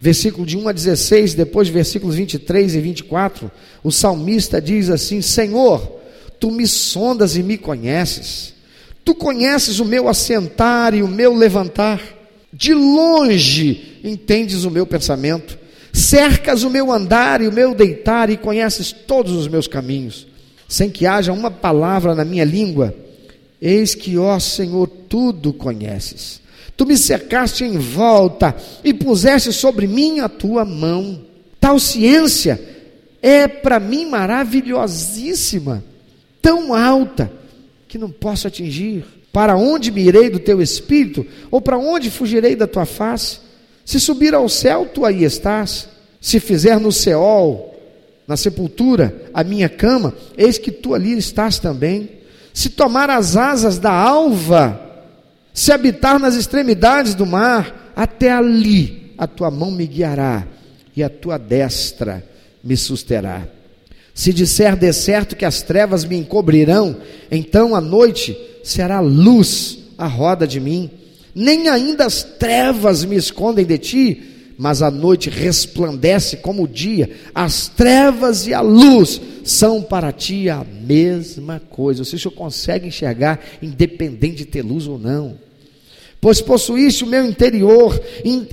versículo 0.04 0.46
de 0.46 0.58
1 0.58 0.68
a 0.68 0.74
16, 0.74 1.34
depois 1.34 1.70
versículos 1.70 2.16
23 2.18 2.76
e 2.76 2.82
24, 2.82 3.50
o 3.82 3.90
salmista 3.90 4.62
diz 4.62 4.90
assim: 4.90 5.22
Senhor, 5.22 6.02
tu 6.38 6.52
me 6.52 6.68
sondas 6.68 7.38
e 7.38 7.42
me 7.42 7.58
conheces, 7.58 8.54
tu 9.06 9.16
conheces 9.16 9.80
o 9.80 9.86
meu 9.86 10.10
assentar 10.10 10.94
e 10.94 11.02
o 11.02 11.08
meu 11.08 11.34
levantar, 11.34 12.02
de 12.52 12.74
longe 12.74 14.02
entendes 14.04 14.66
o 14.66 14.70
meu 14.70 14.86
pensamento, 14.86 15.58
cercas 15.94 16.64
o 16.64 16.70
meu 16.70 16.92
andar 16.92 17.42
e 17.42 17.48
o 17.48 17.54
meu 17.54 17.74
deitar 17.74 18.30
e 18.30 18.36
conheces 18.36 18.92
todos 18.92 19.32
os 19.32 19.48
meus 19.48 19.70
caminhos, 19.70 20.28
sem 20.68 20.90
que 20.90 21.06
haja 21.06 21.32
uma 21.32 21.50
palavra 21.50 22.14
na 22.14 22.26
minha 22.26 22.44
língua, 22.44 22.94
eis 23.62 23.96
que, 23.96 24.18
ó 24.18 24.38
Senhor, 24.38 24.86
tudo 25.08 25.54
conheces. 25.54 26.43
Tu 26.76 26.86
me 26.86 26.98
cercaste 26.98 27.64
em 27.64 27.78
volta 27.78 28.56
e 28.84 28.94
puseste 28.94 29.54
sobre 29.54 29.88
mim 29.88 30.20
a 30.20 30.30
tua 30.30 30.66
mão. 30.66 31.22
Tal 31.60 31.80
ciência 31.80 32.60
é 33.22 33.48
para 33.48 33.80
mim 33.80 34.06
maravilhosíssima, 34.06 35.84
tão 36.42 36.74
alta 36.74 37.32
que 37.88 37.98
não 37.98 38.10
posso 38.10 38.48
atingir. 38.48 39.06
Para 39.32 39.56
onde 39.56 39.92
me 39.92 40.02
irei 40.02 40.30
do 40.30 40.40
teu 40.40 40.62
espírito? 40.62 41.26
Ou 41.50 41.62
para 41.62 41.78
onde 41.78 42.12
fugirei 42.12 42.56
da 42.56 42.68
tua 42.68 42.86
face? 42.86 43.40
Se 43.86 44.00
subir 44.00 44.34
ao 44.34 44.48
céu, 44.50 44.90
tu 44.94 45.06
aí 45.06 45.24
estás. 45.24 45.88
Se 46.20 46.40
fizer 46.40 46.80
no 46.80 46.92
Seol, 46.92 47.74
na 48.28 48.38
sepultura, 48.38 49.24
a 49.34 49.44
minha 49.44 49.68
cama, 49.68 50.14
eis 50.38 50.58
que 50.58 50.72
tu 50.72 50.94
ali 50.94 51.18
estás 51.18 51.60
também. 51.60 52.10
Se 52.54 52.70
tomar 52.70 53.10
as 53.10 53.36
asas 53.36 53.80
da 53.80 53.92
alva, 53.92 54.83
se 55.54 55.72
habitar 55.72 56.20
nas 56.20 56.36
extremidades 56.36 57.14
do 57.14 57.26
mar, 57.26 57.94
até 57.96 58.32
ali 58.32 59.14
a 59.18 59.28
tua 59.28 59.52
mão 59.52 59.70
me 59.70 59.86
guiará 59.86 60.48
e 60.96 61.04
a 61.04 61.10
tua 61.10 61.38
destra 61.38 62.24
me 62.64 62.76
susterá. 62.76 63.48
Se 64.14 64.34
disser 64.34 64.76
de 64.76 64.92
certo 64.94 65.36
que 65.36 65.46
as 65.46 65.62
trevas 65.62 66.06
me 66.06 66.16
encobrirão, 66.16 66.98
então 67.32 67.76
a 67.76 67.82
noite 67.82 68.38
será 68.64 69.00
luz 69.00 69.80
à 69.98 70.08
roda 70.08 70.48
de 70.48 70.60
mim. 70.60 70.90
Nem 71.34 71.68
ainda 71.68 72.06
as 72.06 72.24
trevas 72.24 73.04
me 73.06 73.16
escondem 73.16 73.66
de 73.66 73.78
ti, 73.78 74.33
mas 74.64 74.82
a 74.82 74.90
noite 74.90 75.30
resplandece 75.30 76.38
como 76.38 76.64
o 76.64 76.68
dia. 76.68 77.10
As 77.36 77.68
trevas 77.68 78.48
e 78.48 78.54
a 78.54 78.62
luz 78.62 79.20
são 79.44 79.82
para 79.82 80.14
ti 80.14 80.50
a 80.50 80.64
mesma 80.64 81.62
coisa. 81.70 82.02
O 82.02 82.06
senhor 82.06 82.32
consegue 82.32 82.88
enxergar, 82.88 83.44
independente 83.62 84.38
de 84.38 84.46
ter 84.46 84.62
luz 84.62 84.88
ou 84.88 84.98
não. 84.98 85.38
Pois 86.22 86.40
possuíste 86.40 87.04
o 87.04 87.08
meu 87.08 87.26
interior, 87.26 88.02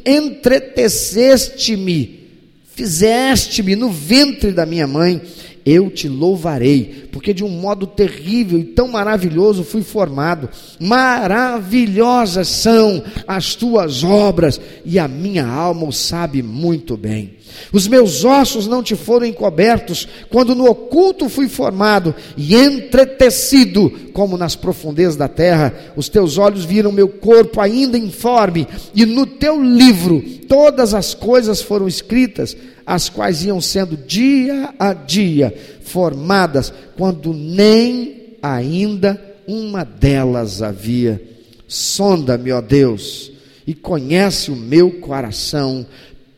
entreteceste-me, 0.05 2.29
fizeste-me 2.75 3.77
no 3.77 3.89
ventre 3.89 4.51
da 4.51 4.67
minha 4.67 4.89
mãe 4.89 5.23
eu 5.65 5.91
te 5.91 6.09
louvarei, 6.09 7.09
porque 7.13 7.35
de 7.35 7.45
um 7.45 7.49
modo 7.49 7.87
terrível 7.87 8.59
e 8.59 8.65
tão 8.65 8.89
maravilhoso 8.89 9.65
fui 9.65 9.83
formado. 9.83 10.49
Maravilhosas 10.79 12.49
são 12.49 13.03
as 13.27 13.55
tuas 13.55 14.03
obras, 14.03 14.61
e 14.85 14.99
a 14.99 15.07
minha 15.07 15.47
alma 15.47 15.87
o 15.87 15.93
sabe 15.93 16.43
muito 16.43 16.97
bem. 16.97 17.40
Os 17.73 17.87
meus 17.87 18.25
ossos 18.25 18.67
não 18.67 18.83
te 18.83 18.97
foram 18.97 19.27
encobertos, 19.27 20.07
quando 20.29 20.55
no 20.55 20.69
oculto 20.69 21.29
fui 21.29 21.49
formado 21.49 22.15
e 22.37 22.55
entretecido, 22.55 23.91
como 24.13 24.37
nas 24.37 24.57
profundezas 24.57 25.17
da 25.17 25.29
terra. 25.29 25.75
Os 25.97 26.09
teus 26.09 26.39
olhos 26.39 26.65
viram 26.65 26.93
meu 26.93 27.09
corpo 27.09 27.61
ainda 27.61 27.97
informe, 27.97 28.67
e 28.95 29.07
no 29.07 29.27
teu 29.27 29.63
livro 29.63 30.23
todas 30.49 30.95
as 30.95 31.15
coisas 31.15 31.63
foram 31.63 31.87
escritas 31.87 32.57
as 32.87 33.09
quais 33.09 33.45
iam 33.45 33.61
sendo 33.61 33.97
dia 33.97 34.75
a 34.79 34.93
dia 34.93 35.55
formadas, 35.83 36.73
quando 36.97 37.33
nem 37.33 38.37
ainda 38.43 39.21
uma 39.47 39.85
delas 39.85 40.63
havia. 40.63 41.23
Sonda-me, 41.67 42.51
ó 42.51 42.61
Deus, 42.61 43.31
e 43.67 43.75
conhece 43.75 44.51
o 44.51 44.57
meu 44.57 44.99
coração, 45.01 45.87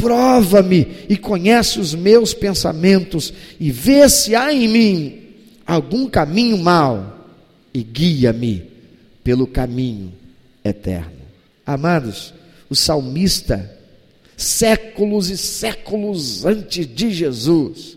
prova-me 0.03 0.88
e 1.09 1.17
conhece 1.17 1.79
os 1.79 1.95
meus 1.95 2.35
pensamentos, 2.35 3.33
e 3.61 3.71
vê 3.71 4.09
se 4.09 4.35
há 4.35 4.53
em 4.53 4.67
mim 4.67 5.23
algum 5.65 6.09
caminho 6.09 6.59
mau, 6.59 7.29
e 7.73 7.85
guia-me 7.85 8.65
pelo 9.23 9.47
caminho 9.47 10.12
eterno. 10.65 11.23
Amados, 11.65 12.35
o 12.69 12.75
salmista 12.75 13.79
séculos 14.37 15.31
e 15.31 15.38
séculos 15.38 16.45
antes 16.45 16.85
de 16.85 17.12
Jesus, 17.12 17.97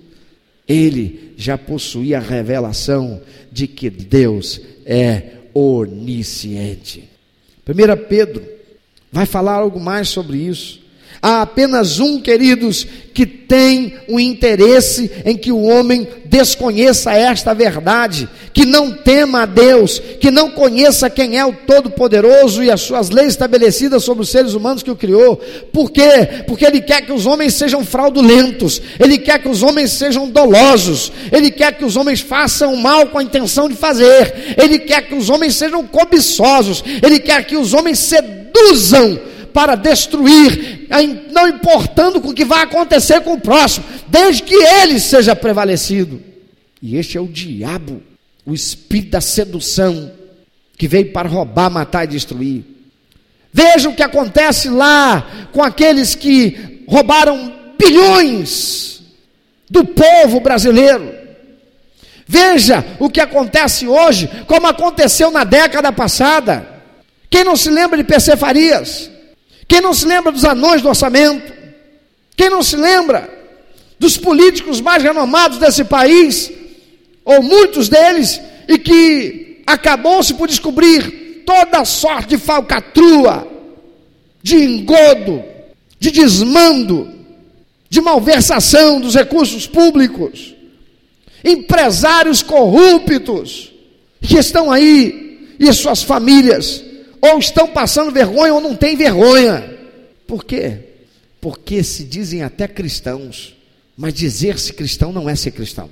ele 0.67 1.33
já 1.35 1.57
possuía 1.57 2.19
a 2.19 2.21
revelação 2.21 3.19
de 3.51 3.67
que 3.67 3.89
Deus 3.89 4.61
é 4.85 5.37
onisciente. 5.55 7.09
1 7.67 8.07
Pedro 8.07 8.45
vai 9.11 9.25
falar 9.25 9.53
algo 9.53 9.79
mais 9.79 10.09
sobre 10.09 10.37
isso. 10.37 10.84
Há 11.27 11.41
apenas 11.41 11.99
um, 11.99 12.21
queridos, 12.21 12.85
que 13.11 13.25
tem 13.25 13.95
o 14.07 14.19
interesse 14.19 15.09
em 15.25 15.35
que 15.35 15.51
o 15.51 15.63
homem 15.63 16.07
desconheça 16.25 17.13
esta 17.13 17.51
verdade, 17.51 18.29
que 18.53 18.63
não 18.63 18.91
tema 18.91 19.41
a 19.41 19.45
Deus, 19.47 19.99
que 20.19 20.29
não 20.29 20.51
conheça 20.51 21.09
quem 21.09 21.35
é 21.35 21.43
o 21.43 21.51
Todo-Poderoso 21.51 22.63
e 22.63 22.69
as 22.69 22.81
suas 22.81 23.09
leis 23.09 23.29
estabelecidas 23.29 24.03
sobre 24.03 24.21
os 24.21 24.29
seres 24.29 24.53
humanos 24.53 24.83
que 24.83 24.91
o 24.91 24.95
criou. 24.95 25.37
Por 25.73 25.89
quê? 25.89 26.43
Porque 26.45 26.63
ele 26.63 26.79
quer 26.79 27.01
que 27.01 27.11
os 27.11 27.25
homens 27.25 27.55
sejam 27.55 27.83
fraudulentos, 27.83 28.79
ele 28.99 29.17
quer 29.17 29.41
que 29.41 29.49
os 29.49 29.63
homens 29.63 29.93
sejam 29.93 30.29
dolosos, 30.29 31.11
ele 31.31 31.49
quer 31.49 31.75
que 31.75 31.85
os 31.85 31.95
homens 31.95 32.21
façam 32.21 32.75
mal 32.75 33.07
com 33.07 33.17
a 33.17 33.23
intenção 33.23 33.67
de 33.67 33.73
fazer, 33.73 34.55
ele 34.61 34.77
quer 34.77 35.01
que 35.07 35.15
os 35.15 35.31
homens 35.31 35.55
sejam 35.55 35.87
cobiçosos, 35.87 36.83
ele 37.01 37.19
quer 37.19 37.43
que 37.45 37.57
os 37.57 37.73
homens 37.73 37.97
seduzam 37.97 39.33
para 39.55 39.75
destruir, 39.75 40.85
não 41.31 41.47
importando 41.47 42.19
com 42.19 42.31
o 42.31 42.33
que 42.33 42.43
vai 42.43 42.63
acontecer 42.63 43.21
com 43.21 43.35
o 43.35 43.39
próximo, 43.39 43.85
desde 44.05 44.43
que 44.43 44.53
ele 44.53 44.99
seja 44.99 45.33
prevalecido. 45.33 46.21
E 46.81 46.97
este 46.97 47.17
é 47.17 47.21
o 47.21 47.27
diabo, 47.27 48.03
o 48.45 48.53
espírito 48.53 49.11
da 49.11 49.21
sedução, 49.21 50.11
que 50.77 50.89
veio 50.89 51.13
para 51.13 51.29
roubar, 51.29 51.71
matar 51.71 52.03
e 52.03 52.07
destruir. 52.07 52.65
Veja 53.53 53.87
o 53.87 53.95
que 53.95 54.03
acontece 54.03 54.67
lá 54.67 55.47
com 55.53 55.63
aqueles 55.63 56.15
que 56.15 56.83
roubaram 56.85 57.53
bilhões 57.79 59.03
do 59.69 59.85
povo 59.85 60.41
brasileiro. 60.41 61.15
Veja 62.27 62.83
o 62.99 63.09
que 63.09 63.21
acontece 63.21 63.87
hoje, 63.87 64.29
como 64.47 64.67
aconteceu 64.67 65.31
na 65.31 65.45
década 65.45 65.93
passada. 65.93 66.67
Quem 67.29 67.45
não 67.45 67.55
se 67.55 67.69
lembra 67.69 67.97
de 67.97 68.03
PC 68.03 68.35
Farias? 68.35 69.14
Quem 69.67 69.81
não 69.81 69.93
se 69.93 70.05
lembra 70.05 70.31
dos 70.31 70.45
anões 70.45 70.81
do 70.81 70.89
orçamento? 70.89 71.53
Quem 72.35 72.49
não 72.49 72.61
se 72.61 72.75
lembra 72.75 73.29
dos 73.97 74.17
políticos 74.17 74.81
mais 74.81 75.01
renomados 75.01 75.57
desse 75.57 75.83
país, 75.83 76.51
ou 77.23 77.41
muitos 77.41 77.89
deles, 77.89 78.39
e 78.67 78.77
que 78.77 79.63
acabou-se 79.65 80.33
por 80.33 80.47
descobrir 80.47 81.43
toda 81.45 81.85
sorte 81.85 82.29
de 82.29 82.37
falcatrua, 82.37 83.47
de 84.43 84.57
engodo, 84.57 85.43
de 85.99 86.11
desmando, 86.11 87.11
de 87.89 88.01
malversação 88.01 88.99
dos 88.99 89.15
recursos 89.15 89.65
públicos, 89.65 90.53
empresários 91.43 92.43
corruptos 92.43 93.71
que 94.21 94.37
estão 94.37 94.71
aí 94.71 95.55
e 95.59 95.71
suas 95.73 96.03
famílias 96.03 96.84
ou 97.31 97.39
estão 97.39 97.67
passando 97.67 98.11
vergonha 98.11 98.53
ou 98.53 98.61
não 98.61 98.75
têm 98.75 98.95
vergonha. 98.95 99.77
Por 100.27 100.43
quê? 100.43 100.79
Porque 101.41 101.83
se 101.83 102.03
dizem 102.03 102.43
até 102.43 102.67
cristãos, 102.67 103.55
mas 103.95 104.13
dizer-se 104.13 104.73
cristão 104.73 105.11
não 105.11 105.29
é 105.29 105.35
ser 105.35 105.51
cristão. 105.51 105.89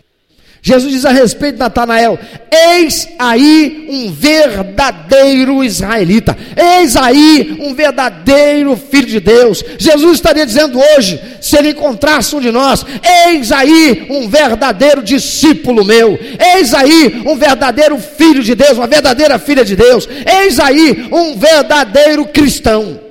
Jesus 0.66 0.94
diz 0.94 1.04
a 1.04 1.12
respeito 1.12 1.56
de 1.56 1.60
Natanael: 1.60 2.18
Eis 2.50 3.10
aí 3.20 3.86
um 3.90 4.10
verdadeiro 4.14 5.62
israelita, 5.62 6.38
eis 6.56 6.96
aí 6.96 7.58
um 7.60 7.76
verdadeiro 7.76 8.78
filho 8.78 9.08
de 9.08 9.20
Deus. 9.20 9.62
Jesus 9.78 10.14
estaria 10.14 10.46
dizendo 10.46 10.80
hoje, 10.80 11.22
se 11.42 11.58
ele 11.58 11.72
encontrasse 11.72 12.34
um 12.34 12.40
de 12.40 12.50
nós: 12.50 12.86
Eis 13.28 13.52
aí 13.52 14.08
um 14.10 14.30
verdadeiro 14.30 15.04
discípulo 15.04 15.84
meu, 15.84 16.18
eis 16.56 16.74
aí 16.74 17.22
um 17.26 17.36
verdadeiro 17.36 18.00
filho 18.00 18.42
de 18.42 18.56
Deus, 18.56 18.78
uma 18.78 18.88
verdadeira 18.88 19.38
filha 19.38 19.66
de 19.66 19.76
Deus, 19.76 20.08
eis 20.26 20.62
aí 20.62 21.10
um 21.12 21.38
verdadeiro 21.38 22.26
cristão, 22.28 23.02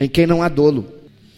em 0.00 0.08
quem 0.08 0.26
não 0.26 0.42
há 0.42 0.48
dolo. 0.48 0.86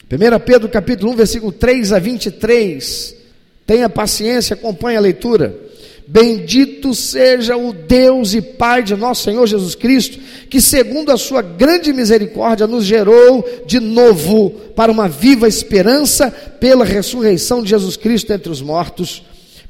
1 0.08 0.38
Pedro 0.46 0.68
capítulo 0.68 1.10
1, 1.10 1.16
versículo 1.16 1.50
3 1.50 1.92
a 1.92 1.98
23 1.98 3.21
Tenha 3.66 3.88
paciência, 3.88 4.54
acompanhe 4.54 4.96
a 4.96 5.00
leitura. 5.00 5.72
Bendito 6.06 6.94
seja 6.94 7.56
o 7.56 7.72
Deus 7.72 8.34
e 8.34 8.42
Pai 8.42 8.82
de 8.82 8.94
nosso 8.94 9.22
Senhor 9.22 9.46
Jesus 9.46 9.74
Cristo, 9.74 10.18
que, 10.50 10.60
segundo 10.60 11.10
a 11.10 11.16
sua 11.16 11.40
grande 11.40 11.92
misericórdia, 11.92 12.66
nos 12.66 12.84
gerou 12.84 13.48
de 13.64 13.80
novo 13.80 14.50
para 14.74 14.92
uma 14.92 15.08
viva 15.08 15.48
esperança 15.48 16.30
pela 16.30 16.84
ressurreição 16.84 17.62
de 17.62 17.70
Jesus 17.70 17.96
Cristo 17.96 18.32
entre 18.32 18.50
os 18.50 18.60
mortos, 18.60 19.22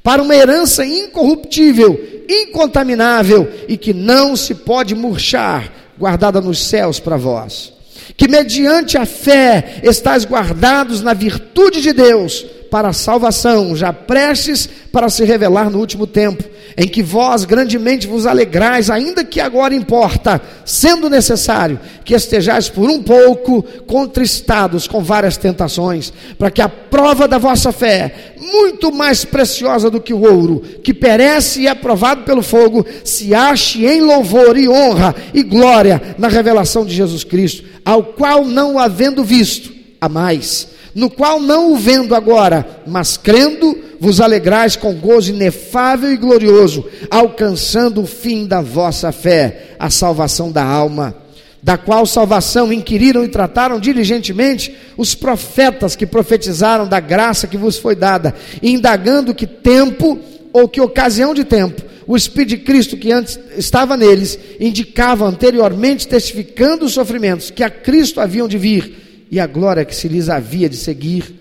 para 0.02 0.22
uma 0.22 0.34
herança 0.34 0.84
incorruptível, 0.84 2.24
incontaminável 2.28 3.48
e 3.68 3.76
que 3.76 3.92
não 3.92 4.34
se 4.34 4.54
pode 4.54 4.94
murchar, 4.94 5.72
guardada 5.98 6.40
nos 6.40 6.66
céus 6.66 6.98
para 6.98 7.16
vós. 7.16 7.72
Que 8.16 8.26
mediante 8.26 8.98
a 8.98 9.06
fé 9.06 9.80
estáis 9.84 10.24
guardados 10.24 11.02
na 11.02 11.14
virtude 11.14 11.80
de 11.80 11.92
Deus 11.92 12.44
para 12.72 12.88
a 12.88 12.92
salvação, 12.94 13.76
já 13.76 13.92
prestes 13.92 14.66
para 14.90 15.10
se 15.10 15.22
revelar 15.26 15.68
no 15.68 15.78
último 15.78 16.06
tempo, 16.06 16.42
em 16.74 16.88
que 16.88 17.02
vós 17.02 17.44
grandemente 17.44 18.06
vos 18.06 18.24
alegrais, 18.24 18.88
ainda 18.88 19.22
que 19.22 19.42
agora 19.42 19.74
importa, 19.74 20.40
sendo 20.64 21.10
necessário 21.10 21.78
que 22.02 22.14
estejais 22.14 22.70
por 22.70 22.88
um 22.88 23.02
pouco 23.02 23.62
contristados 23.86 24.88
com 24.88 25.02
várias 25.02 25.36
tentações, 25.36 26.14
para 26.38 26.50
que 26.50 26.62
a 26.62 26.68
prova 26.68 27.28
da 27.28 27.36
vossa 27.36 27.72
fé, 27.72 28.32
muito 28.40 28.90
mais 28.90 29.22
preciosa 29.22 29.90
do 29.90 30.00
que 30.00 30.14
o 30.14 30.22
ouro, 30.22 30.62
que 30.82 30.94
perece 30.94 31.60
e 31.60 31.66
é 31.66 31.74
provado 31.74 32.22
pelo 32.22 32.42
fogo, 32.42 32.86
se 33.04 33.34
ache 33.34 33.84
em 33.84 34.00
louvor 34.00 34.56
e 34.56 34.66
honra 34.66 35.14
e 35.34 35.42
glória 35.42 36.00
na 36.16 36.28
revelação 36.28 36.86
de 36.86 36.94
Jesus 36.94 37.22
Cristo, 37.22 37.64
ao 37.84 38.02
qual 38.02 38.46
não 38.46 38.78
havendo 38.78 39.22
visto, 39.22 39.70
a 40.00 40.08
mais 40.08 40.71
no 40.94 41.10
qual 41.10 41.40
não 41.40 41.72
o 41.72 41.76
vendo 41.76 42.14
agora, 42.14 42.82
mas 42.86 43.16
crendo, 43.16 43.78
vos 43.98 44.20
alegrais 44.20 44.76
com 44.76 44.94
gozo 44.94 45.30
inefável 45.30 46.12
e 46.12 46.16
glorioso, 46.16 46.84
alcançando 47.10 48.02
o 48.02 48.06
fim 48.06 48.46
da 48.46 48.60
vossa 48.60 49.12
fé, 49.12 49.74
a 49.78 49.90
salvação 49.90 50.50
da 50.50 50.64
alma. 50.64 51.16
da 51.64 51.78
qual 51.78 52.04
salvação 52.04 52.72
inquiriram 52.72 53.22
e 53.22 53.28
trataram 53.28 53.78
diligentemente 53.78 54.76
os 54.96 55.14
profetas 55.14 55.94
que 55.94 56.04
profetizaram 56.04 56.88
da 56.88 56.98
graça 56.98 57.46
que 57.46 57.56
vos 57.56 57.78
foi 57.78 57.94
dada, 57.94 58.34
indagando 58.60 59.32
que 59.32 59.46
tempo 59.46 60.18
ou 60.52 60.68
que 60.68 60.80
ocasião 60.80 61.32
de 61.32 61.44
tempo 61.44 61.92
o 62.06 62.16
Espírito 62.16 62.50
de 62.50 62.56
Cristo 62.58 62.96
que 62.96 63.12
antes 63.12 63.38
estava 63.56 63.96
neles 63.96 64.38
indicava 64.60 65.24
anteriormente, 65.24 66.08
testificando 66.08 66.84
os 66.84 66.92
sofrimentos 66.92 67.50
que 67.50 67.62
a 67.62 67.70
Cristo 67.70 68.20
haviam 68.20 68.48
de 68.48 68.58
vir 68.58 69.02
e 69.32 69.40
a 69.40 69.46
glória 69.46 69.86
que 69.86 69.96
se 69.96 70.08
lhes 70.08 70.28
havia 70.28 70.68
de 70.68 70.76
seguir, 70.76 71.34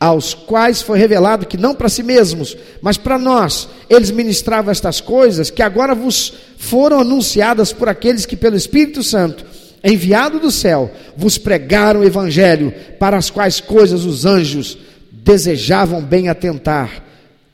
aos 0.00 0.32
quais 0.32 0.80
foi 0.80 0.98
revelado 0.98 1.46
que 1.46 1.58
não 1.58 1.74
para 1.74 1.90
si 1.90 2.02
mesmos, 2.02 2.56
mas 2.80 2.96
para 2.96 3.18
nós, 3.18 3.68
eles 3.90 4.10
ministravam 4.10 4.70
estas 4.70 4.98
coisas 4.98 5.50
que 5.50 5.60
agora 5.60 5.94
vos 5.94 6.32
foram 6.56 7.00
anunciadas 7.00 7.70
por 7.70 7.86
aqueles 7.86 8.24
que 8.24 8.34
pelo 8.34 8.56
Espírito 8.56 9.02
Santo, 9.02 9.44
enviado 9.84 10.40
do 10.40 10.50
céu, 10.50 10.90
vos 11.14 11.36
pregaram 11.36 12.00
o 12.00 12.04
evangelho, 12.04 12.72
para 12.98 13.18
as 13.18 13.28
quais 13.28 13.60
coisas 13.60 14.06
os 14.06 14.24
anjos 14.24 14.78
desejavam 15.12 16.00
bem 16.00 16.30
atentar. 16.30 17.04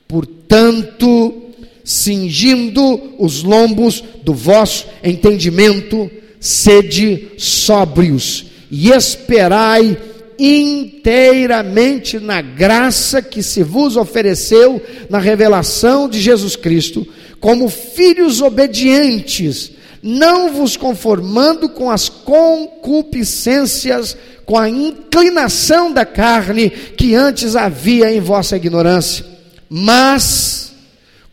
Portanto, 0.07 1.51
cingindo 1.83 3.15
os 3.19 3.43
lombos 3.43 4.01
do 4.23 4.33
vosso 4.33 4.87
entendimento, 5.03 6.09
sede 6.39 7.27
sóbrios 7.37 8.44
e 8.69 8.91
esperai 8.91 9.97
inteiramente 10.37 12.19
na 12.19 12.41
graça 12.41 13.21
que 13.21 13.41
se 13.41 13.63
vos 13.63 13.95
ofereceu 13.95 14.81
na 15.09 15.19
revelação 15.19 16.09
de 16.09 16.19
Jesus 16.19 16.55
Cristo, 16.55 17.07
como 17.39 17.69
filhos 17.69 18.41
obedientes, 18.41 19.71
não 20.01 20.51
vos 20.53 20.75
conformando 20.77 21.69
com 21.69 21.89
as 21.89 22.09
concupiscências, 22.09 24.15
com 24.45 24.57
a 24.57 24.69
inclinação 24.69 25.91
da 25.91 26.05
carne 26.05 26.69
que 26.69 27.15
antes 27.15 27.55
havia 27.55 28.13
em 28.13 28.19
vossa 28.19 28.57
ignorância, 28.57 29.25
mas 29.69 30.73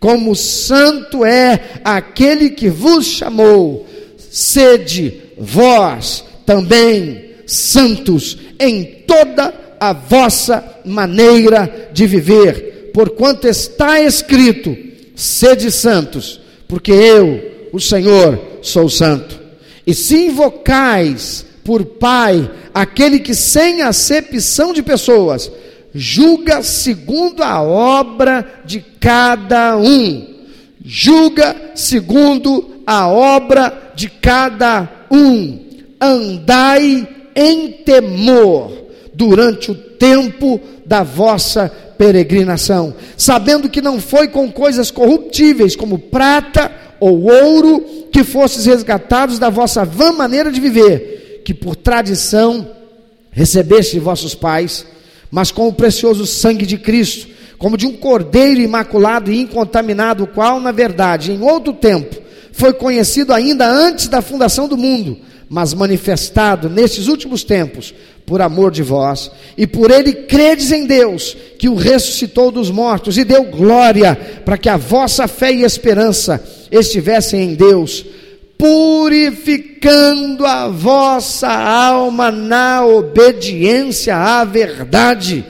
como 0.01 0.35
santo 0.35 1.25
é 1.25 1.81
aquele 1.85 2.51
que 2.51 2.69
vos 2.69 3.07
chamou, 3.07 3.87
sede 4.31 5.23
vós 5.39 6.25
também 6.45 7.33
santos 7.47 8.39
em 8.59 8.85
toda 9.07 9.53
a 9.79 9.93
vossa 9.93 10.65
maneira 10.85 11.91
de 11.93 12.07
viver, 12.07 12.91
porquanto 12.95 13.49
está 13.49 14.01
escrito: 14.01 14.77
sede 15.15 15.71
santos, 15.71 16.41
porque 16.69 16.93
eu, 16.93 17.69
o 17.73 17.81
Senhor, 17.81 18.39
sou 18.63 18.89
santo. 18.89 19.41
E 19.87 19.95
se 19.95 20.27
invocais 20.27 21.45
por 21.65 21.85
Pai 21.85 22.51
aquele 22.73 23.19
que 23.19 23.35
sem 23.35 23.83
acepção 23.83 24.73
de 24.73 24.83
pessoas 24.83 25.51
julga 25.95 26.63
segundo 26.63 27.43
a 27.43 27.61
obra 27.63 28.63
de 28.65 28.85
cada 29.01 29.77
um. 29.77 30.33
Julga 30.85 31.73
segundo 31.75 32.83
a 32.87 33.09
obra 33.09 33.93
de 33.95 34.09
cada 34.09 34.89
um. 35.11 35.72
Andai 36.03 37.07
em 37.35 37.73
temor 37.85 38.73
durante 39.15 39.71
o 39.71 39.75
tempo 39.75 40.61
da 40.85 41.03
vossa 41.03 41.71
peregrinação, 41.97 42.95
sabendo 43.17 43.69
que 43.69 43.81
não 43.81 44.01
foi 44.01 44.27
com 44.27 44.51
coisas 44.51 44.91
corruptíveis 44.91 45.77
como 45.77 45.99
prata 45.99 46.73
ou 46.99 47.31
ouro 47.31 48.09
que 48.11 48.25
fostes 48.25 48.67
resgatados 48.67 49.39
da 49.39 49.49
vossa 49.49 49.85
vã 49.85 50.13
maneira 50.13 50.51
de 50.51 50.61
viver, 50.61 51.43
que 51.45 51.55
por 51.55 51.77
tradição 51.77 52.69
recebeste 53.31 53.93
de 53.93 54.01
vossos 54.01 54.35
pais 54.35 54.85
mas 55.33 55.51
com 55.51 55.67
o 55.67 55.73
precioso 55.73 56.27
sangue 56.27 56.67
de 56.67 56.77
Cristo, 56.77 57.27
como 57.57 57.79
de 57.79 57.87
um 57.87 57.97
cordeiro 57.97 58.61
imaculado 58.61 59.33
e 59.33 59.41
incontaminado, 59.41 60.27
qual, 60.27 60.61
na 60.61 60.71
verdade, 60.71 61.33
em 61.33 61.41
outro 61.41 61.73
tempo, 61.73 62.15
foi 62.53 62.75
conhecido 62.75 63.33
ainda 63.33 63.67
antes 63.67 64.09
da 64.09 64.21
fundação 64.21 64.69
do 64.69 64.77
mundo, 64.77 65.17
mas 65.53 65.75
manifestado 65.75 66.71
nestes 66.71 67.09
últimos 67.09 67.45
tempos, 67.45 67.93
por 68.25 68.41
amor 68.41 68.71
de 68.71 68.83
vós, 68.83 69.31
e 69.55 69.67
por 69.67 69.91
ele 69.91 70.15
credes 70.15 70.73
em 70.73 70.87
Deus, 70.87 71.37
que 71.59 71.69
o 71.69 71.75
ressuscitou 71.75 72.51
dos 72.51 72.71
mortos 72.71 73.19
e 73.19 73.23
deu 73.23 73.45
glória, 73.45 74.17
para 74.47 74.57
que 74.57 74.71
a 74.71 74.79
vossa 74.79 75.29
fé 75.29 75.53
e 75.53 75.63
esperança 75.63 76.43
estivessem 76.71 77.43
em 77.43 77.55
Deus 77.55 78.03
purificando 78.57 80.47
a 80.47 80.69
vossa 80.69 81.49
alma 81.49 82.31
na 82.31 82.87
obediência 82.87 84.17
à 84.17 84.45
verdade, 84.45 85.45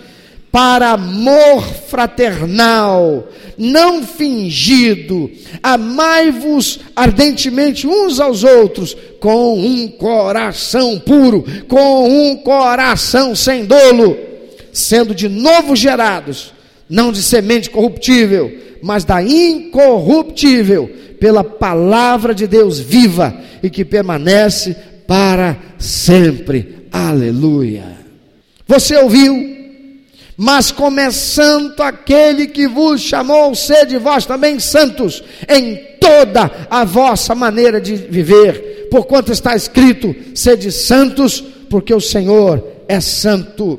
para 0.52 0.90
amor 0.90 1.62
fraternal, 1.62 3.26
não 3.56 4.02
fingido, 4.02 5.30
amai-vos 5.62 6.78
ardentemente 6.94 7.86
uns 7.86 8.20
aos 8.20 8.44
outros, 8.44 8.94
com 9.18 9.58
um 9.58 9.88
coração 9.88 10.98
puro, 11.00 11.42
com 11.66 12.06
um 12.06 12.36
coração 12.36 13.34
sem 13.34 13.64
dolo, 13.64 14.14
sendo 14.74 15.14
de 15.14 15.26
novo 15.26 15.74
gerados, 15.74 16.52
não 16.86 17.10
de 17.10 17.22
semente 17.22 17.70
corruptível, 17.70 18.52
mas 18.82 19.04
da 19.04 19.22
incorruptível 19.22 20.86
pela 21.18 21.42
palavra 21.42 22.34
de 22.34 22.46
Deus 22.46 22.78
viva 22.78 23.34
e 23.62 23.70
que 23.70 23.86
permanece 23.86 24.76
para 25.06 25.56
sempre. 25.78 26.88
Aleluia. 26.92 27.96
Você 28.66 28.96
ouviu? 28.96 29.61
Mas 30.36 30.70
começando 30.70 31.80
aquele 31.80 32.46
que 32.46 32.66
vos 32.66 33.00
chamou, 33.00 33.54
sede 33.54 33.98
vós 33.98 34.24
também 34.24 34.58
santos 34.58 35.22
em 35.48 35.76
toda 36.00 36.50
a 36.70 36.84
vossa 36.84 37.34
maneira 37.34 37.80
de 37.80 37.94
viver, 37.94 38.88
porquanto 38.90 39.30
está 39.30 39.54
escrito: 39.54 40.14
sede 40.34 40.72
santos, 40.72 41.42
porque 41.68 41.94
o 41.94 42.00
Senhor 42.00 42.66
é 42.88 43.00
santo. 43.00 43.78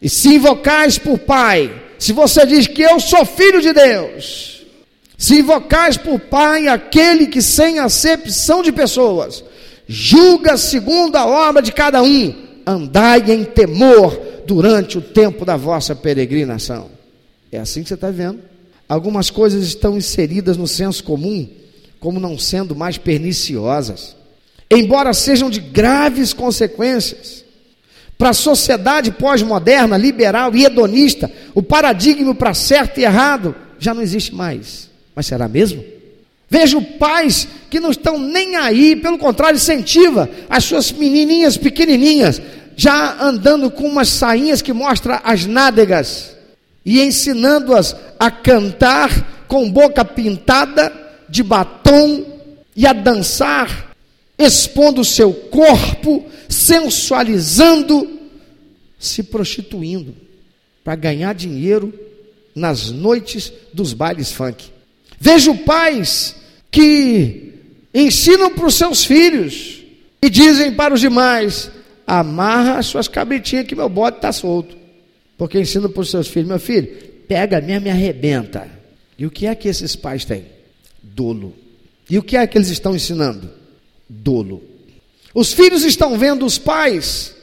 E 0.00 0.08
se 0.08 0.34
invocais 0.34 0.98
por 0.98 1.18
Pai, 1.18 1.70
se 1.98 2.12
você 2.12 2.46
diz 2.46 2.66
que 2.66 2.82
eu 2.82 2.98
sou 2.98 3.24
filho 3.24 3.60
de 3.60 3.72
Deus, 3.72 4.66
se 5.16 5.40
invocais 5.40 5.96
por 5.96 6.18
Pai 6.20 6.68
aquele 6.68 7.26
que, 7.26 7.42
sem 7.42 7.78
acepção 7.78 8.62
de 8.62 8.72
pessoas, 8.72 9.44
julga 9.86 10.56
segundo 10.56 11.16
a 11.16 11.26
obra 11.26 11.62
de 11.62 11.72
cada 11.72 12.02
um, 12.02 12.34
andai 12.66 13.22
em 13.28 13.44
temor 13.44 14.25
durante 14.46 14.98
o 14.98 15.02
tempo 15.02 15.44
da 15.44 15.56
vossa 15.56 15.94
peregrinação. 15.94 16.90
É 17.50 17.58
assim 17.58 17.82
que 17.82 17.88
você 17.88 17.94
está 17.94 18.10
vendo. 18.10 18.40
Algumas 18.88 19.30
coisas 19.30 19.64
estão 19.64 19.96
inseridas 19.96 20.56
no 20.56 20.66
senso 20.66 21.02
comum 21.02 21.48
como 21.98 22.20
não 22.20 22.38
sendo 22.38 22.76
mais 22.76 22.98
perniciosas, 22.98 24.14
embora 24.70 25.12
sejam 25.12 25.50
de 25.50 25.60
graves 25.60 26.32
consequências. 26.32 27.44
Para 28.16 28.30
a 28.30 28.34
sociedade 28.34 29.10
pós-moderna, 29.10 29.96
liberal 29.96 30.54
e 30.54 30.64
hedonista, 30.64 31.30
o 31.54 31.62
paradigma 31.62 32.34
para 32.34 32.54
certo 32.54 32.98
e 32.98 33.04
errado 33.04 33.54
já 33.78 33.92
não 33.92 34.02
existe 34.02 34.34
mais. 34.34 34.88
Mas 35.14 35.26
será 35.26 35.48
mesmo? 35.48 35.84
Vejo 36.48 36.80
pais 36.80 37.48
que 37.68 37.80
não 37.80 37.90
estão 37.90 38.18
nem 38.18 38.56
aí, 38.56 38.94
pelo 38.96 39.18
contrário, 39.18 39.56
incentiva 39.56 40.30
as 40.48 40.64
suas 40.64 40.92
menininhas 40.92 41.56
pequenininhas, 41.56 42.40
já 42.76 43.24
andando 43.24 43.70
com 43.70 43.88
umas 43.88 44.08
sainhas 44.08 44.60
que 44.60 44.72
mostram 44.72 45.18
as 45.24 45.46
nádegas 45.46 46.36
e 46.84 47.00
ensinando-as 47.00 47.96
a 48.20 48.30
cantar 48.30 49.44
com 49.48 49.70
boca 49.70 50.04
pintada 50.04 50.92
de 51.28 51.42
batom 51.42 52.24
e 52.76 52.86
a 52.86 52.92
dançar, 52.92 53.96
expondo 54.38 55.00
o 55.00 55.04
seu 55.04 55.32
corpo, 55.32 56.26
sensualizando, 56.48 58.20
se 58.98 59.22
prostituindo 59.22 60.14
para 60.84 60.94
ganhar 60.94 61.34
dinheiro 61.34 61.92
nas 62.54 62.90
noites 62.90 63.52
dos 63.72 63.94
bailes 63.94 64.30
funk. 64.30 64.66
Vejo 65.18 65.54
pais 65.58 66.36
que 66.70 67.54
ensinam 67.94 68.52
para 68.54 68.66
os 68.66 68.74
seus 68.74 69.04
filhos 69.04 69.82
e 70.20 70.28
dizem 70.28 70.74
para 70.74 70.92
os 70.92 71.00
demais: 71.00 71.70
amarra 72.06 72.78
as 72.78 72.86
suas 72.86 73.08
cabritinhas 73.08 73.66
que 73.66 73.74
meu 73.74 73.88
bode 73.88 74.16
está 74.16 74.32
solto. 74.32 74.76
Porque 75.36 75.58
ensinam 75.58 75.90
para 75.90 76.00
os 76.00 76.10
seus 76.10 76.28
filhos: 76.28 76.48
meu 76.48 76.60
filho, 76.60 76.88
pega 77.26 77.60
mesmo 77.60 77.88
e 77.88 77.90
arrebenta. 77.90 78.68
E 79.18 79.26
o 79.26 79.30
que 79.30 79.46
é 79.46 79.54
que 79.54 79.68
esses 79.68 79.96
pais 79.96 80.24
têm? 80.24 80.46
Dolo. 81.02 81.54
E 82.08 82.18
o 82.18 82.22
que 82.22 82.36
é 82.36 82.46
que 82.46 82.56
eles 82.56 82.68
estão 82.68 82.94
ensinando? 82.94 83.50
Dolo. 84.08 84.62
Os 85.34 85.52
filhos 85.52 85.84
estão 85.84 86.18
vendo 86.18 86.46
os 86.46 86.58
pais 86.58 87.34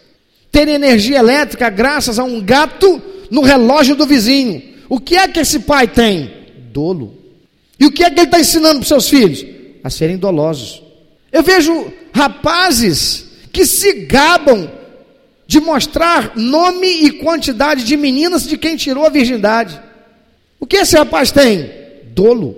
terem 0.51 0.76
energia 0.76 1.18
elétrica 1.18 1.70
graças 1.70 2.20
a 2.20 2.24
um 2.24 2.39
gato 2.39 3.01
no 3.30 3.41
relógio 3.41 3.95
do 3.95 4.05
vizinho. 4.05 4.61
O 4.88 4.99
que 4.99 5.16
é 5.16 5.28
que 5.28 5.39
esse 5.39 5.59
pai 5.59 5.88
tem? 5.88 6.32
Dolo. 6.72 7.18
E 7.80 7.86
o 7.86 7.91
que 7.91 8.03
é 8.03 8.09
que 8.09 8.20
ele 8.20 8.28
está 8.28 8.39
ensinando 8.39 8.76
para 8.76 8.82
os 8.82 8.88
seus 8.88 9.09
filhos? 9.09 9.45
A 9.84 9.89
serem 9.89 10.18
dolosos. 10.18 10.82
Eu 11.32 11.41
vejo 11.41 11.91
rapazes 12.14 13.26
que 13.53 13.65
se 13.67 13.93
gabam 14.05 14.69
de 15.45 15.59
mostrar 15.59 16.35
nome 16.35 16.87
e 16.87 17.11
quantidade 17.11 17.83
de 17.83 17.95
meninas 17.95 18.47
de 18.47 18.57
quem 18.57 18.75
tirou 18.75 19.05
a 19.05 19.09
virgindade. 19.09 19.79
O 20.59 20.65
que 20.65 20.77
esse 20.77 20.97
rapaz 20.97 21.31
tem? 21.31 21.71
Dolo. 22.05 22.57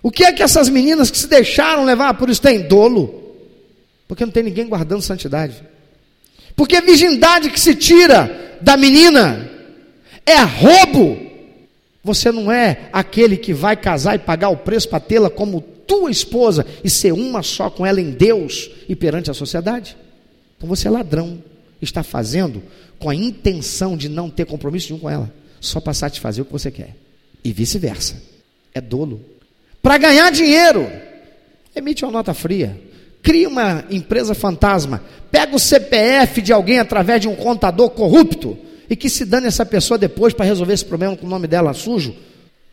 O 0.00 0.12
que 0.12 0.24
é 0.24 0.32
que 0.32 0.42
essas 0.42 0.68
meninas 0.68 1.10
que 1.10 1.18
se 1.18 1.26
deixaram 1.26 1.84
levar 1.84 2.14
por 2.14 2.30
isso 2.30 2.40
têm? 2.40 2.60
Dolo. 2.60 3.34
Porque 4.06 4.24
não 4.24 4.32
tem 4.32 4.44
ninguém 4.44 4.68
guardando 4.68 5.02
santidade. 5.02 5.60
Porque 6.54 6.76
a 6.76 6.80
virgindade 6.80 7.50
que 7.50 7.58
se 7.58 7.74
tira 7.74 8.58
da 8.60 8.76
menina 8.76 9.50
é 10.24 10.40
roubo. 10.42 11.18
Você 12.04 12.30
não 12.30 12.52
é 12.52 12.82
aquele 12.92 13.36
que 13.36 13.52
vai 13.52 13.76
casar 13.76 14.14
e 14.14 14.18
pagar 14.18 14.50
o 14.50 14.58
preço 14.58 14.88
para 14.88 15.00
tê-la 15.00 15.30
como 15.30 15.60
tua 15.60 16.10
esposa 16.10 16.64
e 16.84 16.88
ser 16.88 17.12
uma 17.12 17.42
só 17.42 17.68
com 17.68 17.84
ela 17.84 18.00
em 18.00 18.10
Deus 18.10 18.70
e 18.88 18.94
perante 18.94 19.30
a 19.30 19.34
sociedade. 19.34 19.96
Então 20.64 20.74
você 20.74 20.88
é 20.88 20.90
ladrão, 20.90 21.44
está 21.82 22.02
fazendo 22.02 22.62
com 22.98 23.10
a 23.10 23.14
intenção 23.14 23.98
de 23.98 24.08
não 24.08 24.30
ter 24.30 24.46
compromisso 24.46 24.88
nenhum 24.88 24.98
com 24.98 25.10
ela, 25.10 25.30
só 25.60 25.78
para 25.78 25.92
satisfazer 25.92 26.40
o 26.40 26.46
que 26.46 26.52
você 26.52 26.70
quer. 26.70 26.96
E 27.44 27.52
vice-versa. 27.52 28.16
É 28.72 28.80
dolo. 28.80 29.20
Para 29.82 29.98
ganhar 29.98 30.30
dinheiro, 30.32 30.90
emite 31.76 32.02
uma 32.02 32.12
nota 32.12 32.32
fria. 32.32 32.80
Cria 33.22 33.46
uma 33.46 33.84
empresa 33.90 34.34
fantasma. 34.34 35.04
Pega 35.30 35.54
o 35.54 35.58
CPF 35.58 36.40
de 36.40 36.50
alguém 36.50 36.78
através 36.78 37.20
de 37.20 37.28
um 37.28 37.36
contador 37.36 37.90
corrupto 37.90 38.56
e 38.88 38.96
que 38.96 39.10
se 39.10 39.26
dane 39.26 39.48
essa 39.48 39.66
pessoa 39.66 39.98
depois 39.98 40.32
para 40.32 40.46
resolver 40.46 40.72
esse 40.72 40.86
problema 40.86 41.14
com 41.14 41.26
o 41.26 41.30
nome 41.30 41.46
dela 41.46 41.74
sujo. 41.74 42.16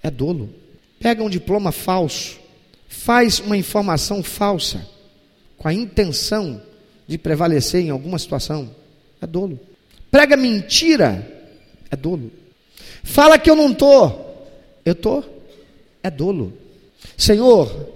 É 0.02 0.10
dolo. 0.10 0.50
Pega 0.98 1.22
um 1.22 1.30
diploma 1.30 1.74
falso. 1.74 2.40
Faz 2.88 3.40
uma 3.40 3.58
informação 3.58 4.24
falsa 4.24 4.88
com 5.58 5.68
a 5.68 5.74
intenção 5.74 6.71
de 7.12 7.18
prevalecer 7.18 7.82
em 7.82 7.90
alguma 7.90 8.18
situação. 8.18 8.74
É 9.22 9.28
dolo. 9.28 9.60
Prega 10.10 10.38
mentira. 10.38 11.28
É 11.90 11.96
dolo. 11.96 12.32
Fala 13.04 13.38
que 13.38 13.50
eu 13.50 13.56
não 13.56 13.72
estou 13.72 14.32
eu 14.86 14.94
estou, 14.94 15.24
é 16.02 16.10
dolo. 16.10 16.54
Senhor, 17.16 17.90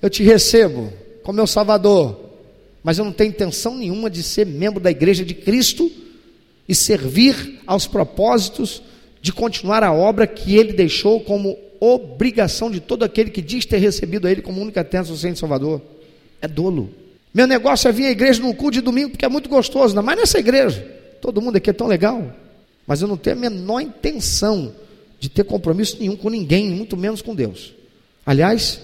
eu 0.00 0.10
te 0.10 0.22
recebo 0.22 0.92
como 1.22 1.36
meu 1.36 1.46
Salvador, 1.46 2.18
mas 2.82 2.98
eu 2.98 3.04
não 3.04 3.12
tenho 3.12 3.30
intenção 3.30 3.76
nenhuma 3.76 4.10
de 4.10 4.22
ser 4.22 4.44
membro 4.44 4.80
da 4.80 4.90
igreja 4.90 5.24
de 5.24 5.34
Cristo 5.34 5.90
e 6.68 6.74
servir 6.74 7.60
aos 7.66 7.86
propósitos 7.86 8.82
de 9.20 9.32
continuar 9.32 9.84
a 9.84 9.92
obra 9.92 10.26
que 10.26 10.56
ele 10.56 10.72
deixou 10.72 11.20
como 11.20 11.56
obrigação 11.78 12.70
de 12.70 12.80
todo 12.80 13.04
aquele 13.04 13.30
que 13.30 13.42
diz 13.42 13.64
ter 13.64 13.78
recebido 13.78 14.26
a 14.26 14.30
ele 14.30 14.42
como 14.42 14.60
única 14.60 14.82
terra 14.82 15.04
Senhor 15.04 15.36
Salvador. 15.36 15.80
É 16.40 16.48
dolo. 16.48 16.90
Meu 17.32 17.46
negócio 17.46 17.88
é 17.88 17.92
vir 17.92 18.06
à 18.06 18.10
igreja 18.10 18.42
no 18.42 18.54
culto 18.54 18.72
de 18.72 18.80
domingo 18.80 19.10
porque 19.10 19.24
é 19.24 19.28
muito 19.28 19.48
gostoso, 19.48 19.88
ainda 19.88 20.02
mais 20.02 20.18
nessa 20.18 20.38
igreja. 20.38 20.80
Todo 21.20 21.40
mundo 21.40 21.56
aqui 21.56 21.70
é 21.70 21.72
tão 21.72 21.86
legal. 21.86 22.34
Mas 22.86 23.00
eu 23.00 23.08
não 23.08 23.16
tenho 23.16 23.36
a 23.36 23.40
menor 23.40 23.80
intenção 23.80 24.74
de 25.18 25.28
ter 25.28 25.44
compromisso 25.44 25.96
nenhum 25.98 26.16
com 26.16 26.28
ninguém, 26.28 26.68
muito 26.70 26.96
menos 26.96 27.22
com 27.22 27.34
Deus. 27.34 27.72
Aliás, 28.26 28.80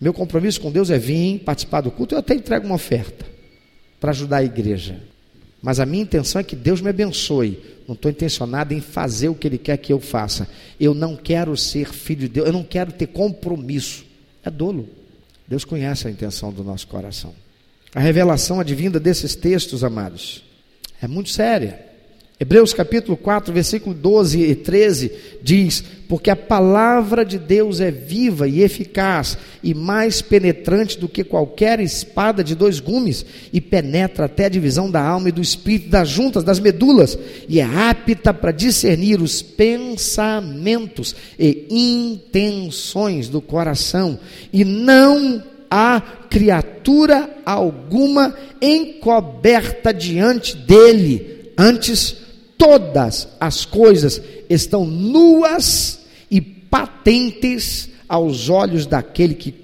meu 0.00 0.14
compromisso 0.14 0.60
com 0.60 0.70
Deus 0.70 0.90
é 0.90 0.98
vir 0.98 1.40
participar 1.40 1.80
do 1.80 1.90
culto, 1.90 2.14
eu 2.14 2.18
até 2.18 2.34
entrego 2.34 2.66
uma 2.66 2.76
oferta 2.76 3.26
para 4.00 4.10
ajudar 4.10 4.38
a 4.38 4.44
igreja. 4.44 5.00
Mas 5.60 5.80
a 5.80 5.86
minha 5.86 6.02
intenção 6.02 6.40
é 6.40 6.44
que 6.44 6.54
Deus 6.54 6.80
me 6.80 6.90
abençoe. 6.90 7.58
Não 7.88 7.94
estou 7.94 8.10
intencionado 8.10 8.72
em 8.72 8.80
fazer 8.80 9.28
o 9.28 9.34
que 9.34 9.48
Ele 9.48 9.58
quer 9.58 9.78
que 9.78 9.92
eu 9.92 9.98
faça. 9.98 10.48
Eu 10.78 10.94
não 10.94 11.16
quero 11.16 11.56
ser 11.56 11.92
filho 11.92 12.20
de 12.20 12.28
Deus, 12.28 12.46
eu 12.46 12.52
não 12.52 12.62
quero 12.62 12.92
ter 12.92 13.06
compromisso. 13.06 14.04
É 14.44 14.50
dolo. 14.50 14.88
Deus 15.48 15.64
conhece 15.64 16.06
a 16.06 16.10
intenção 16.10 16.52
do 16.52 16.62
nosso 16.62 16.86
coração. 16.86 17.34
A 17.94 18.00
revelação 18.00 18.58
advinda 18.58 18.98
desses 18.98 19.36
textos, 19.36 19.84
amados, 19.84 20.42
é 21.00 21.06
muito 21.06 21.30
séria. 21.30 21.78
Hebreus 22.40 22.74
capítulo 22.74 23.16
4, 23.16 23.54
versículo 23.54 23.94
12 23.94 24.42
e 24.42 24.56
13 24.56 25.12
diz: 25.40 25.84
Porque 26.08 26.28
a 26.28 26.34
palavra 26.34 27.24
de 27.24 27.38
Deus 27.38 27.80
é 27.80 27.92
viva 27.92 28.48
e 28.48 28.62
eficaz, 28.62 29.38
e 29.62 29.72
mais 29.72 30.20
penetrante 30.20 30.98
do 30.98 31.08
que 31.08 31.22
qualquer 31.22 31.78
espada 31.78 32.42
de 32.42 32.56
dois 32.56 32.80
gumes, 32.80 33.24
e 33.52 33.60
penetra 33.60 34.24
até 34.24 34.46
a 34.46 34.48
divisão 34.48 34.90
da 34.90 35.00
alma 35.00 35.28
e 35.28 35.32
do 35.32 35.40
espírito, 35.40 35.90
das 35.90 36.08
juntas, 36.08 36.42
das 36.42 36.58
medulas, 36.58 37.16
e 37.48 37.60
é 37.60 37.64
apta 37.64 38.34
para 38.34 38.50
discernir 38.50 39.22
os 39.22 39.40
pensamentos 39.40 41.14
e 41.38 41.68
intenções 41.70 43.28
do 43.28 43.40
coração, 43.40 44.18
e 44.52 44.64
não 44.64 45.53
há 45.70 46.00
criatura 46.28 47.38
alguma 47.44 48.34
encoberta 48.60 49.92
diante 49.92 50.56
dele, 50.56 51.52
antes 51.56 52.16
todas 52.56 53.28
as 53.40 53.64
coisas 53.64 54.20
estão 54.48 54.86
nuas 54.86 56.00
e 56.30 56.40
patentes 56.40 57.90
aos 58.08 58.48
olhos 58.48 58.86
daquele 58.86 59.34
que, 59.34 59.54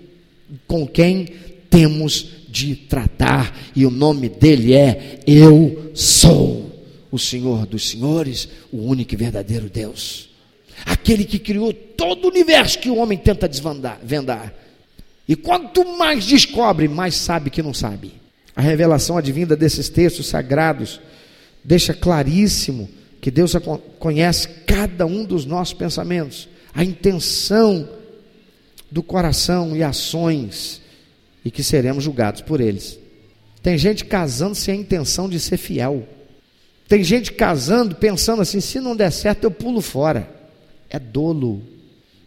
com 0.67 0.87
quem 0.87 1.29
temos 1.69 2.41
de 2.49 2.75
tratar, 2.75 3.57
e 3.77 3.87
o 3.87 3.91
nome 3.91 4.29
dele 4.29 4.75
é 4.75 5.21
Eu 5.27 5.93
Sou, 5.95 6.85
o 7.11 7.19
Senhor 7.19 7.67
dos 7.67 7.89
Senhores, 7.91 8.49
o 8.73 8.79
único 8.79 9.15
e 9.15 9.17
verdadeiro 9.17 9.71
Deus, 9.71 10.29
aquele 10.85 11.25
que 11.25 11.39
criou 11.39 11.73
todo 11.73 12.25
o 12.25 12.29
universo 12.29 12.79
que 12.79 12.91
o 12.91 12.97
homem 12.97 13.19
tenta 13.19 13.49
desvendar. 13.49 14.01
E 15.31 15.37
quanto 15.37 15.97
mais 15.97 16.27
descobre, 16.27 16.89
mais 16.89 17.15
sabe 17.15 17.51
que 17.51 17.63
não 17.63 17.73
sabe. 17.73 18.15
A 18.57 18.61
revelação 18.61 19.17
advinda 19.17 19.55
desses 19.55 19.89
textos 19.89 20.27
sagrados 20.27 21.01
deixa 21.63 21.95
claríssimo 21.95 22.91
que 23.21 23.31
Deus 23.31 23.55
conhece 24.01 24.49
cada 24.67 25.07
um 25.07 25.25
dos 25.25 25.45
nossos 25.45 25.73
pensamentos, 25.73 26.49
a 26.75 26.83
intenção 26.83 27.89
do 28.91 29.05
coração 29.05 29.77
e 29.77 29.85
ações, 29.85 30.83
e 31.45 31.51
que 31.53 31.63
seremos 31.63 32.03
julgados 32.03 32.41
por 32.41 32.61
eles. 32.61 32.99
Tem 33.63 33.79
gente 33.79 34.07
casando 34.07 34.57
sem 34.57 34.75
a 34.75 34.81
intenção 34.81 35.29
de 35.29 35.39
ser 35.39 35.59
fiel. 35.59 36.09
Tem 36.89 37.05
gente 37.05 37.31
casando 37.35 37.95
pensando 37.95 38.43
assim: 38.43 38.61
se 38.61 38.81
não 38.81 38.97
der 38.97 39.13
certo, 39.13 39.45
eu 39.45 39.51
pulo 39.53 39.81
fora. 39.81 40.29
É 40.89 40.99
dolo. 40.99 41.63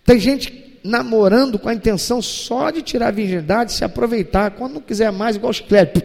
Tem 0.06 0.18
gente 0.22 0.62
namorando 0.84 1.58
com 1.58 1.70
a 1.70 1.74
intenção 1.74 2.22
só 2.22 2.70
de 2.70 2.82
tirar 2.82 3.08
a 3.08 3.12
virgindade, 3.12 3.72
se 3.72 3.84
aproveitar. 3.84 4.52
Quando 4.52 4.74
não 4.74 4.82
quiser 4.82 5.12
mais, 5.12 5.36
igual 5.36 5.52
o 5.52 5.54
chiclete, 5.54 6.04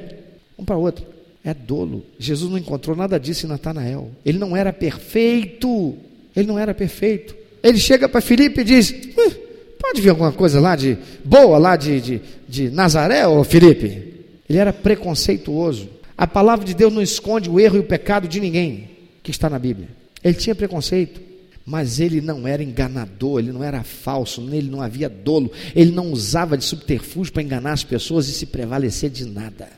um 0.58 0.64
para 0.64 0.76
outro 0.76 1.04
é 1.44 1.54
dolo. 1.54 2.04
Jesus 2.18 2.50
não 2.50 2.58
encontrou 2.58 2.96
nada 2.96 3.18
disso 3.18 3.46
em 3.46 3.48
Natanael. 3.48 4.10
Ele 4.24 4.38
não 4.38 4.56
era 4.56 4.72
perfeito. 4.72 5.96
Ele 6.36 6.46
não 6.46 6.58
era 6.58 6.74
perfeito. 6.74 7.34
Ele 7.62 7.78
chega 7.78 8.08
para 8.08 8.20
Filipe 8.20 8.60
e 8.60 8.64
diz: 8.64 8.94
Pode 9.80 10.00
vir 10.00 10.10
alguma 10.10 10.32
coisa 10.32 10.60
lá 10.60 10.76
de 10.76 10.98
boa, 11.24 11.58
lá 11.58 11.76
de, 11.76 12.00
de, 12.00 12.20
de 12.48 12.70
Nazaré, 12.70 13.26
ô 13.26 13.42
Filipe? 13.44 14.14
Ele 14.48 14.58
era 14.58 14.72
preconceituoso. 14.72 15.88
A 16.16 16.26
palavra 16.26 16.64
de 16.64 16.74
Deus 16.74 16.92
não 16.92 17.02
esconde 17.02 17.48
o 17.48 17.60
erro 17.60 17.76
e 17.76 17.80
o 17.80 17.84
pecado 17.84 18.26
de 18.26 18.40
ninguém 18.40 18.90
que 19.22 19.30
está 19.30 19.48
na 19.48 19.58
Bíblia. 19.58 19.88
Ele 20.22 20.34
tinha 20.34 20.54
preconceito, 20.54 21.20
mas 21.68 22.00
ele 22.00 22.22
não 22.22 22.48
era 22.48 22.62
enganador, 22.62 23.40
ele 23.40 23.52
não 23.52 23.62
era 23.62 23.84
falso, 23.84 24.40
nele 24.40 24.70
não 24.70 24.80
havia 24.80 25.08
dolo, 25.08 25.52
ele 25.76 25.90
não 25.90 26.10
usava 26.10 26.56
de 26.56 26.64
subterfúgio 26.64 27.32
para 27.32 27.42
enganar 27.42 27.72
as 27.72 27.84
pessoas 27.84 28.26
e 28.26 28.32
se 28.32 28.46
prevalecer 28.46 29.10
de 29.10 29.26
nada 29.26 29.68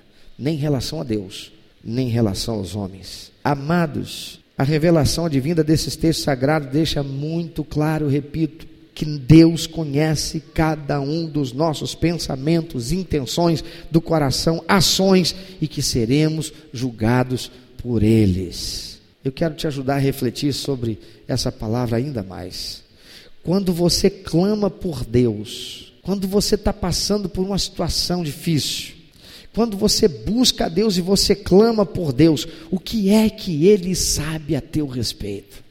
nem 0.41 0.55
em 0.55 0.59
relação 0.59 1.01
a 1.01 1.05
Deus, 1.05 1.53
nem 1.85 2.09
em 2.09 2.11
relação 2.11 2.55
aos 2.55 2.75
homens. 2.75 3.31
Amados, 3.45 4.41
a 4.57 4.63
revelação 4.65 5.27
advinda 5.27 5.63
desses 5.63 5.95
textos 5.97 6.25
sagrados 6.25 6.71
deixa 6.71 7.03
muito 7.03 7.63
claro, 7.63 8.09
repito, 8.09 8.67
que 8.95 9.05
Deus 9.05 9.67
conhece 9.67 10.41
cada 10.55 11.01
um 11.01 11.27
dos 11.27 11.53
nossos 11.53 11.95
pensamentos, 11.95 12.91
intenções 12.91 13.63
do 13.91 14.01
coração, 14.01 14.65
ações 14.67 15.35
e 15.61 15.69
que 15.69 15.83
seremos 15.83 16.53
julgados 16.73 17.51
por 17.77 18.03
eles. 18.03 18.90
Eu 19.25 19.31
quero 19.31 19.55
te 19.55 19.67
ajudar 19.67 19.97
a 19.97 19.99
refletir 19.99 20.53
sobre 20.53 20.99
essa 21.29 21.53
palavra 21.53 21.99
ainda 21.99 22.23
mais. 22.23 22.83
Quando 23.43 23.73
você 23.73 24.09
clama 24.09 24.71
por 24.71 25.05
Deus, 25.05 25.93
quando 26.03 26.27
você 26.27 26.55
está 26.55 26.73
passando 26.73 27.29
por 27.29 27.45
uma 27.45 27.59
situação 27.59 28.23
difícil, 28.23 28.95
quando 29.53 29.77
você 29.77 30.09
busca 30.09 30.67
a 30.67 30.69
Deus 30.69 30.97
e 30.97 31.01
você 31.01 31.35
clama 31.35 31.85
por 31.85 32.13
Deus, 32.13 32.47
o 32.71 32.79
que 32.79 33.11
é 33.11 33.29
que 33.29 33.67
Ele 33.67 33.95
sabe 33.95 34.57
a 34.57 34.61
teu 34.61 34.87
respeito? 34.87 35.63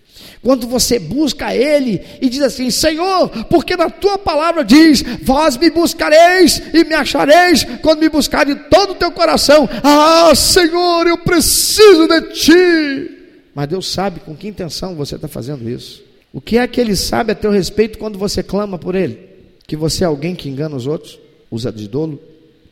Quando 0.41 0.67
você 0.67 0.99
busca 0.99 1.55
Ele 1.55 2.01
e 2.21 2.29
diz 2.29 2.41
assim: 2.41 2.69
Senhor, 2.69 3.29
porque 3.45 3.75
na 3.75 3.89
tua 3.89 4.17
palavra 4.17 4.63
diz: 4.63 5.01
Vós 5.23 5.57
me 5.57 5.69
buscareis 5.69 6.61
e 6.73 6.83
me 6.83 6.93
achareis 6.93 7.65
quando 7.81 8.01
me 8.01 8.09
buscar 8.09 8.45
de 8.45 8.55
todo 8.69 8.91
o 8.91 8.95
teu 8.95 9.11
coração. 9.11 9.67
Ah, 9.83 10.33
Senhor, 10.35 11.07
eu 11.07 11.17
preciso 11.19 12.07
de 12.07 12.21
ti. 12.33 13.18
Mas 13.59 13.67
Deus 13.67 13.91
sabe 13.91 14.21
com 14.21 14.33
que 14.33 14.47
intenção 14.47 14.95
você 14.95 15.15
está 15.15 15.27
fazendo 15.27 15.69
isso. 15.69 16.01
O 16.31 16.39
que 16.39 16.57
é 16.57 16.65
que 16.65 16.79
Ele 16.79 16.95
sabe 16.95 17.33
a 17.33 17.35
teu 17.35 17.51
respeito 17.51 17.99
quando 17.99 18.17
você 18.17 18.41
clama 18.41 18.79
por 18.79 18.95
Ele? 18.95 19.19
Que 19.67 19.75
você 19.75 20.05
é 20.05 20.07
alguém 20.07 20.33
que 20.33 20.47
engana 20.47 20.77
os 20.77 20.87
outros, 20.87 21.19
usa 21.51 21.69
de 21.69 21.85
dolo, 21.85 22.21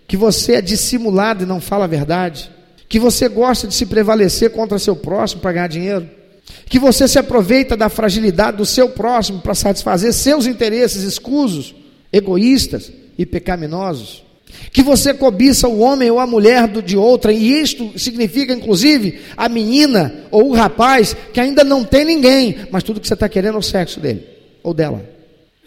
que 0.07 0.15
você 0.15 0.53
é 0.53 0.61
dissimulado 0.61 1.43
e 1.43 1.45
não 1.45 1.59
fala 1.59 1.83
a 1.83 1.89
verdade, 1.89 2.49
que 2.87 3.01
você 3.01 3.27
gosta 3.27 3.67
de 3.67 3.73
se 3.73 3.85
prevalecer 3.85 4.51
contra 4.51 4.79
seu 4.79 4.95
próximo 4.95 5.41
para 5.41 5.51
ganhar 5.51 5.67
dinheiro, 5.67 6.09
que 6.69 6.79
você 6.79 7.05
se 7.05 7.19
aproveita 7.19 7.75
da 7.75 7.89
fragilidade 7.89 8.55
do 8.55 8.65
seu 8.65 8.87
próximo 8.87 9.41
para 9.41 9.53
satisfazer 9.53 10.13
seus 10.13 10.45
interesses 10.45 11.03
escusos, 11.03 11.75
egoístas 12.13 12.89
e 13.17 13.25
pecaminosos, 13.25 14.23
que 14.71 14.81
você 14.81 15.13
cobiça 15.13 15.67
o 15.67 15.79
homem 15.79 16.09
ou 16.09 16.19
a 16.19 16.27
mulher 16.27 16.67
do, 16.67 16.81
de 16.81 16.97
outra, 16.97 17.31
e 17.31 17.61
isto 17.61 17.97
significa 17.97 18.53
inclusive 18.53 19.19
a 19.35 19.49
menina 19.49 20.13
ou 20.31 20.49
o 20.49 20.53
rapaz 20.53 21.15
que 21.33 21.39
ainda 21.39 21.63
não 21.63 21.83
tem 21.83 22.05
ninguém, 22.05 22.57
mas 22.71 22.83
tudo 22.83 22.99
que 22.99 23.07
você 23.07 23.13
está 23.13 23.27
querendo 23.27 23.55
é 23.55 23.59
o 23.59 23.63
sexo 23.63 23.99
dele 23.99 24.23
ou 24.63 24.73
dela, 24.73 25.03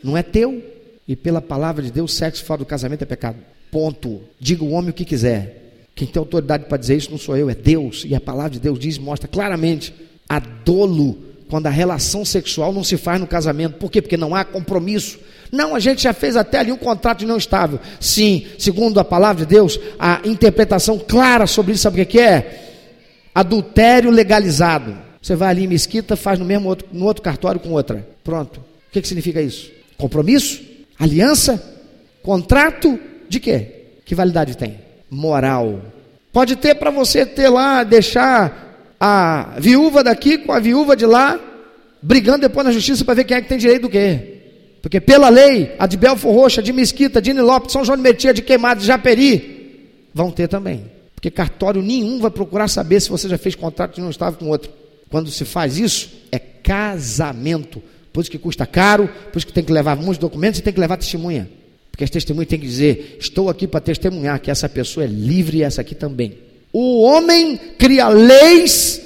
não 0.03 0.17
é 0.17 0.23
teu, 0.23 0.63
e 1.11 1.17
pela 1.17 1.41
palavra 1.41 1.83
de 1.83 1.91
Deus, 1.91 2.15
sexo 2.15 2.45
fora 2.45 2.59
do 2.59 2.67
casamento 2.67 3.03
é 3.03 3.07
pecado. 3.07 3.39
Ponto. 3.71 4.21
Diga 4.39 4.63
o 4.63 4.71
homem 4.71 4.91
o 4.91 4.93
que 4.93 5.05
quiser. 5.05 5.89
Quem 5.95 6.07
tem 6.07 6.21
autoridade 6.21 6.67
para 6.67 6.79
dizer 6.79 6.97
isso 6.97 7.11
não 7.11 7.19
sou 7.19 7.37
eu, 7.37 7.51
é 7.51 7.55
Deus. 7.55 8.05
E 8.07 8.15
a 8.15 8.21
palavra 8.21 8.51
de 8.53 8.61
Deus 8.61 8.79
diz, 8.79 8.97
mostra 8.97 9.27
claramente 9.27 9.93
a 10.29 10.39
dolo 10.39 11.19
quando 11.49 11.67
a 11.67 11.71
relação 11.71 12.25
sexual 12.25 12.73
não 12.73 12.85
se 12.85 12.97
faz 12.97 13.21
no 13.21 13.27
casamento. 13.27 13.75
Por 13.75 13.91
quê? 13.91 14.01
Porque 14.01 14.17
não 14.17 14.37
há 14.37 14.45
compromisso. 14.45 15.19
Não, 15.53 15.75
a 15.75 15.81
gente 15.81 16.03
já 16.03 16.13
fez 16.13 16.37
até 16.37 16.59
ali 16.59 16.71
um 16.71 16.77
contrato 16.77 17.27
não 17.27 17.37
estável. 17.37 17.81
Sim, 17.99 18.47
segundo 18.59 19.01
a 19.01 19.05
palavra 19.05 19.45
de 19.45 19.51
Deus, 19.51 19.79
a 19.99 20.21
interpretação 20.25 20.99
clara 20.99 21.47
sobre 21.47 21.73
isso, 21.73 21.83
sabe 21.83 22.01
o 22.01 22.07
que 22.07 22.21
é? 22.21 22.77
Adultério 23.35 24.11
legalizado. 24.11 24.97
Você 25.21 25.35
vai 25.35 25.51
ali 25.51 25.65
em 25.65 25.69
mesquita, 25.69 26.17
faz 26.17 26.39
no 26.39 26.45
mesmo 26.45 26.69
outro, 26.69 26.89
no 26.93 27.05
outro 27.05 27.23
cartório 27.23 27.61
com 27.61 27.71
outra. 27.71 28.07
Pronto. 28.23 28.61
O 28.61 28.93
que, 28.93 29.03
que 29.03 29.09
significa 29.09 29.43
isso? 29.43 29.71
Compromisso? 29.99 30.63
Aliança? 30.99 31.63
Contrato? 32.23 32.99
De 33.29 33.39
quê? 33.39 33.87
Que 34.05 34.15
validade 34.15 34.57
tem? 34.57 34.79
Moral. 35.11 35.81
Pode 36.33 36.57
ter 36.57 36.75
para 36.77 36.91
você 36.91 37.27
ter 37.27 37.49
lá, 37.49 37.83
deixar 37.83 38.95
a 38.99 39.57
viúva 39.59 40.05
daqui 40.05 40.39
com 40.39 40.53
a 40.53 40.61
viúva 40.61 40.97
de 40.97 41.07
lá, 41.07 41.39
brigando 42.03 42.41
depois 42.41 42.67
na 42.67 42.73
justiça 42.73 43.05
para 43.05 43.15
ver 43.15 43.25
quem 43.25 43.37
é 43.37 43.43
que 43.43 43.49
tem 43.49 43.59
direito 43.59 43.83
do 43.83 43.89
quê. 43.89 44.40
Porque 44.83 45.01
pela 45.01 45.29
lei, 45.29 45.75
a 45.79 45.87
de 45.87 45.97
Belfor 45.97 46.35
Roxa, 46.35 46.63
de 46.63 46.73
Mesquita, 46.73 47.21
de 47.21 47.35
Nilópolis, 47.35 47.73
São 47.73 47.85
João 47.85 47.97
de 47.97 48.03
Metia, 48.03 48.33
de 48.33 48.43
Queimado, 48.43 48.81
de 48.81 48.87
Japeri, 48.87 49.91
vão 50.15 50.31
ter 50.31 50.49
também. 50.49 50.85
Porque 51.15 51.31
cartório 51.31 51.83
nenhum 51.83 52.19
vai 52.19 52.31
procurar 52.31 52.67
saber 52.69 52.99
se 53.01 53.11
você 53.11 53.29
já 53.29 53.37
fez 53.37 53.55
contrato 53.55 53.99
e 53.99 54.03
não 54.03 54.11
estava 54.11 54.37
com 54.37 54.49
outro. 54.49 54.71
Quando 55.11 55.31
se 55.31 55.45
faz 55.45 55.79
isso, 55.79 56.11
é 56.33 56.39
casamento. 56.39 57.83
Por 58.13 58.23
isso 58.23 58.31
que 58.31 58.39
custa 58.39 58.65
caro, 58.65 59.09
por 59.31 59.39
isso 59.39 59.47
que 59.47 59.53
tem 59.53 59.63
que 59.63 59.73
levar 59.73 59.97
muitos 59.97 60.19
documentos 60.19 60.61
e 60.61 60.63
tem 60.63 60.73
que 60.73 60.81
levar 60.81 60.97
testemunha. 60.97 61.49
Porque 61.91 62.05
as 62.05 62.11
testemunhas 62.11 62.49
têm 62.49 62.59
que 62.59 62.67
dizer: 62.67 63.19
estou 63.21 63.51
aqui 63.51 63.67
para 63.67 63.81
testemunhar 63.81 64.41
que 64.41 64.51
essa 64.51 64.69
pessoa 64.69 65.05
é 65.05 65.07
livre 65.07 65.59
e 65.59 65.63
essa 65.63 65.83
aqui 65.83 65.95
também. 65.95 66.39
O 66.73 67.03
homem 67.03 67.61
cria 67.79 68.09
leis 68.09 69.03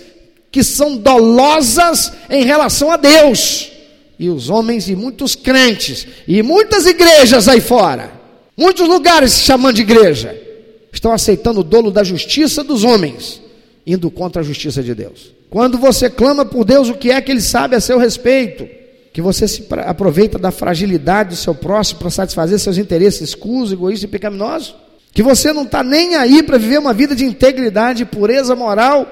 que 0.53 0.63
são 0.63 0.97
dolosas 0.97 2.13
em 2.31 2.45
relação 2.45 2.93
a 2.93 2.97
Deus. 2.97 3.73
E 4.19 4.29
os 4.29 4.49
homens 4.49 4.89
e 4.89 4.95
muitos 4.95 5.35
crentes 5.35 6.07
e 6.27 6.43
muitas 6.43 6.87
igrejas 6.87 7.49
aí 7.49 7.61
fora, 7.61 8.13
muitos 8.57 8.87
lugares 8.87 9.33
se 9.33 9.43
chamando 9.43 9.77
de 9.77 9.83
igreja, 9.83 10.41
estão 10.93 11.13
aceitando 11.13 11.61
o 11.61 11.65
dolo 11.65 11.91
da 11.91 12.05
justiça 12.05 12.63
dos 12.63 12.85
homens, 12.85 13.43
indo 13.87 14.11
contra 14.11 14.43
a 14.43 14.45
justiça 14.45 14.83
de 14.83 14.95
Deus. 14.95 15.33
Quando 15.51 15.79
você 15.79 16.09
clama 16.09 16.45
por 16.45 16.65
Deus, 16.65 16.89
o 16.89 16.95
que 16.95 17.11
é 17.11 17.21
que 17.21 17.31
ele 17.31 17.41
sabe 17.41 17.77
a 17.77 17.81
seu 17.81 17.99
respeito? 17.99 18.69
Que 19.13 19.21
você 19.21 19.47
se 19.47 19.67
aproveita 19.87 20.39
da 20.39 20.51
fragilidade 20.51 21.31
do 21.31 21.37
seu 21.37 21.55
próximo 21.55 22.01
para 22.01 22.11
satisfazer 22.11 22.59
seus 22.59 22.79
interesses 22.79 23.29
escusos, 23.29 23.73
egoístas 23.73 24.05
e 24.05 24.09
pecaminosos? 24.09 24.75
que 25.15 25.23
você 25.23 25.53
não 25.53 25.63
está 25.63 25.85
nem 25.85 26.17
aí 26.17 26.43
para 26.43 26.59
viver 26.59 26.79
uma 26.79 26.93
vida 26.93 27.15
de 27.15 27.25
integridade 27.25 28.03
e 28.03 28.07
pureza 28.07 28.57
moral. 28.57 29.07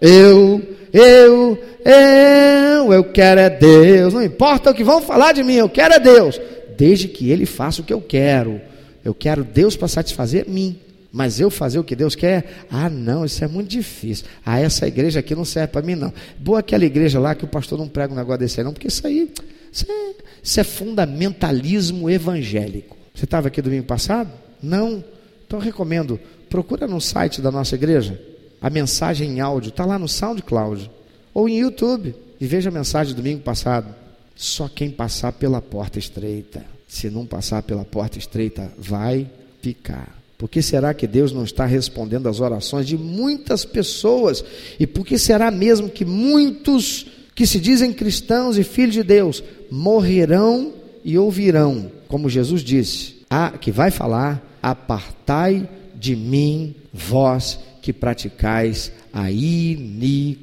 Eu, 0.00 0.62
eu, 0.92 1.58
eu, 1.84 2.92
eu 2.92 3.04
quero 3.04 3.40
é 3.40 3.50
Deus. 3.50 4.14
Não 4.14 4.22
importa 4.22 4.70
o 4.70 4.74
que 4.74 4.84
vão 4.84 5.02
falar 5.02 5.32
de 5.32 5.42
mim, 5.42 5.54
eu 5.54 5.68
quero 5.68 5.94
é 5.94 5.98
Deus. 6.00 6.40
Desde 6.76 7.08
que 7.08 7.30
Ele 7.30 7.46
faça 7.46 7.82
o 7.82 7.84
que 7.84 7.92
eu 7.92 8.00
quero. 8.00 8.60
Eu 9.04 9.14
quero 9.14 9.42
Deus 9.44 9.76
para 9.76 9.88
satisfazer 9.88 10.48
mim. 10.48 10.78
Mas 11.10 11.40
eu 11.40 11.50
fazer 11.50 11.78
o 11.78 11.84
que 11.84 11.96
Deus 11.96 12.14
quer? 12.14 12.66
Ah, 12.70 12.90
não, 12.90 13.24
isso 13.24 13.42
é 13.42 13.48
muito 13.48 13.68
difícil. 13.68 14.26
Ah, 14.44 14.60
essa 14.60 14.86
igreja 14.86 15.20
aqui 15.20 15.34
não 15.34 15.44
serve 15.44 15.68
para 15.68 15.82
mim, 15.82 15.94
não. 15.94 16.12
Boa 16.38 16.60
aquela 16.60 16.84
igreja 16.84 17.18
lá 17.18 17.34
que 17.34 17.44
o 17.44 17.48
pastor 17.48 17.78
não 17.78 17.88
prega 17.88 18.12
um 18.12 18.16
negócio 18.16 18.40
desse 18.40 18.60
aí, 18.60 18.64
não, 18.64 18.72
porque 18.72 18.88
isso 18.88 19.06
aí, 19.06 19.32
isso 19.72 19.86
é, 19.90 20.14
isso 20.42 20.60
é 20.60 20.64
fundamentalismo 20.64 22.10
evangélico. 22.10 22.96
Você 23.14 23.24
estava 23.24 23.48
aqui 23.48 23.62
domingo 23.62 23.84
passado? 23.84 24.30
Não. 24.62 25.02
Então 25.46 25.58
recomendo, 25.58 26.20
procura 26.50 26.86
no 26.86 27.00
site 27.00 27.40
da 27.40 27.50
nossa 27.50 27.74
igreja, 27.74 28.20
a 28.60 28.70
mensagem 28.70 29.30
em 29.30 29.40
áudio, 29.40 29.70
está 29.70 29.84
lá 29.84 29.98
no 29.98 30.08
SoundCloud, 30.08 30.90
ou 31.32 31.48
em 31.48 31.60
YouTube, 31.60 32.14
e 32.40 32.46
veja 32.46 32.68
a 32.68 32.72
mensagem 32.72 33.14
do 33.14 33.22
domingo 33.22 33.42
passado. 33.42 33.94
Só 34.34 34.68
quem 34.68 34.90
passar 34.90 35.32
pela 35.32 35.60
porta 35.60 35.98
estreita, 35.98 36.64
se 36.86 37.10
não 37.10 37.26
passar 37.26 37.62
pela 37.62 37.84
porta 37.84 38.18
estreita, 38.18 38.72
vai 38.78 39.28
ficar. 39.60 40.16
Por 40.38 40.48
que 40.48 40.62
será 40.62 40.94
que 40.94 41.06
Deus 41.06 41.32
não 41.32 41.42
está 41.42 41.66
respondendo 41.66 42.28
às 42.28 42.38
orações 42.38 42.86
de 42.86 42.96
muitas 42.96 43.64
pessoas? 43.64 44.44
E 44.78 44.86
por 44.86 45.04
que 45.04 45.18
será 45.18 45.50
mesmo 45.50 45.90
que 45.90 46.04
muitos 46.04 47.06
que 47.34 47.46
se 47.46 47.58
dizem 47.58 47.92
cristãos 47.92 48.56
e 48.56 48.64
filhos 48.64 48.94
de 48.94 49.02
Deus 49.02 49.42
morrerão 49.70 50.72
e 51.04 51.18
ouvirão, 51.18 51.90
como 52.06 52.28
Jesus 52.28 52.62
disse, 52.62 53.16
a, 53.28 53.50
que 53.50 53.70
vai 53.70 53.90
falar, 53.90 54.58
apartai 54.62 55.68
de 55.94 56.14
mim, 56.14 56.74
vós 56.92 57.58
que 57.88 57.92
praticais 57.94 58.92
a 59.14 59.30
iniquidade. 59.30 60.36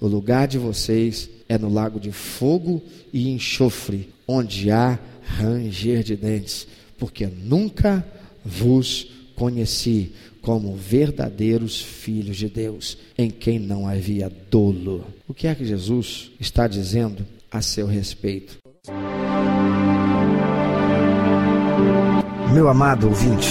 O 0.00 0.08
lugar 0.08 0.48
de 0.48 0.58
vocês 0.58 1.30
é 1.48 1.56
no 1.56 1.72
lago 1.72 2.00
de 2.00 2.10
fogo 2.10 2.82
e 3.12 3.30
enxofre, 3.30 4.08
onde 4.26 4.72
há 4.72 4.98
ranger 5.22 6.02
de 6.02 6.16
dentes, 6.16 6.66
porque 6.98 7.28
nunca 7.28 8.04
vos 8.44 9.06
conheci 9.36 10.10
como 10.42 10.74
verdadeiros 10.74 11.80
filhos 11.80 12.38
de 12.38 12.48
Deus, 12.48 12.98
em 13.16 13.30
quem 13.30 13.60
não 13.60 13.86
havia 13.86 14.28
dolo. 14.50 15.06
O 15.28 15.34
que 15.34 15.46
é 15.46 15.54
que 15.54 15.64
Jesus 15.64 16.32
está 16.40 16.66
dizendo 16.66 17.24
a 17.48 17.62
seu 17.62 17.86
respeito? 17.86 18.58
Meu 22.52 22.68
amado 22.68 23.06
ouvinte, 23.06 23.46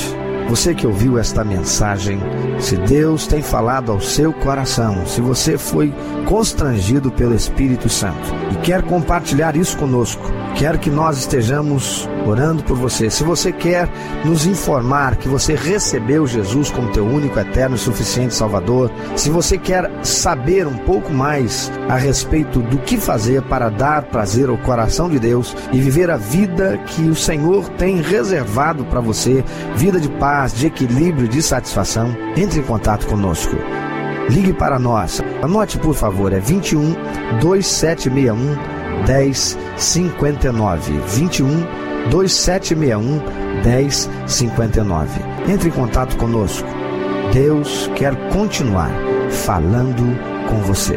você 0.55 0.75
que 0.75 0.85
ouviu 0.85 1.17
esta 1.17 1.43
mensagem, 1.43 2.19
se 2.63 2.77
Deus 2.77 3.27
tem 3.27 3.41
falado 3.41 3.91
ao 3.91 3.99
seu 3.99 4.31
coração, 4.31 5.05
se 5.05 5.19
você 5.19 5.57
foi 5.57 5.93
constrangido 6.25 7.11
pelo 7.11 7.35
Espírito 7.35 7.89
Santo 7.89 8.33
e 8.53 8.55
quer 8.57 8.81
compartilhar 8.83 9.57
isso 9.57 9.77
conosco, 9.77 10.23
quer 10.55 10.77
que 10.77 10.89
nós 10.89 11.17
estejamos 11.17 12.07
orando 12.25 12.63
por 12.63 12.77
você. 12.77 13.09
Se 13.09 13.21
você 13.21 13.51
quer 13.51 13.89
nos 14.23 14.45
informar 14.45 15.17
que 15.17 15.27
você 15.27 15.55
recebeu 15.55 16.25
Jesus 16.25 16.71
como 16.71 16.91
teu 16.91 17.05
único, 17.05 17.37
eterno 17.37 17.75
e 17.75 17.79
suficiente 17.79 18.33
Salvador, 18.33 18.89
se 19.15 19.29
você 19.29 19.57
quer 19.57 19.91
saber 20.01 20.65
um 20.65 20.77
pouco 20.77 21.11
mais 21.11 21.71
a 21.89 21.97
respeito 21.97 22.59
do 22.59 22.77
que 22.77 22.97
fazer 22.97 23.41
para 23.43 23.69
dar 23.69 24.03
prazer 24.03 24.47
ao 24.47 24.57
coração 24.57 25.09
de 25.09 25.19
Deus 25.19 25.55
e 25.73 25.81
viver 25.81 26.09
a 26.09 26.15
vida 26.17 26.77
que 26.77 27.01
o 27.09 27.15
Senhor 27.15 27.67
tem 27.69 28.01
reservado 28.01 28.85
para 28.85 29.01
você, 29.01 29.43
vida 29.75 29.99
de 29.99 30.09
paz, 30.11 30.53
de 30.53 30.67
equilíbrio, 30.67 31.27
de 31.27 31.41
satisfação, 31.41 32.15
entre 32.53 32.61
em 32.61 32.63
contato 32.63 33.07
conosco. 33.07 33.55
Ligue 34.29 34.53
para 34.53 34.77
nós. 34.77 35.21
Anote, 35.41 35.79
por 35.79 35.95
favor, 35.95 36.31
é 36.31 36.39
21 36.39 36.93
2761 37.41 38.37
1059 39.07 40.93
21 41.07 41.65
2761 42.11 43.21
1059. 43.63 45.19
Entre 45.51 45.69
em 45.69 45.71
contato 45.71 46.15
conosco. 46.17 46.67
Deus 47.33 47.89
quer 47.95 48.15
continuar 48.29 48.91
falando 49.31 50.03
com 50.47 50.57
você. 50.61 50.95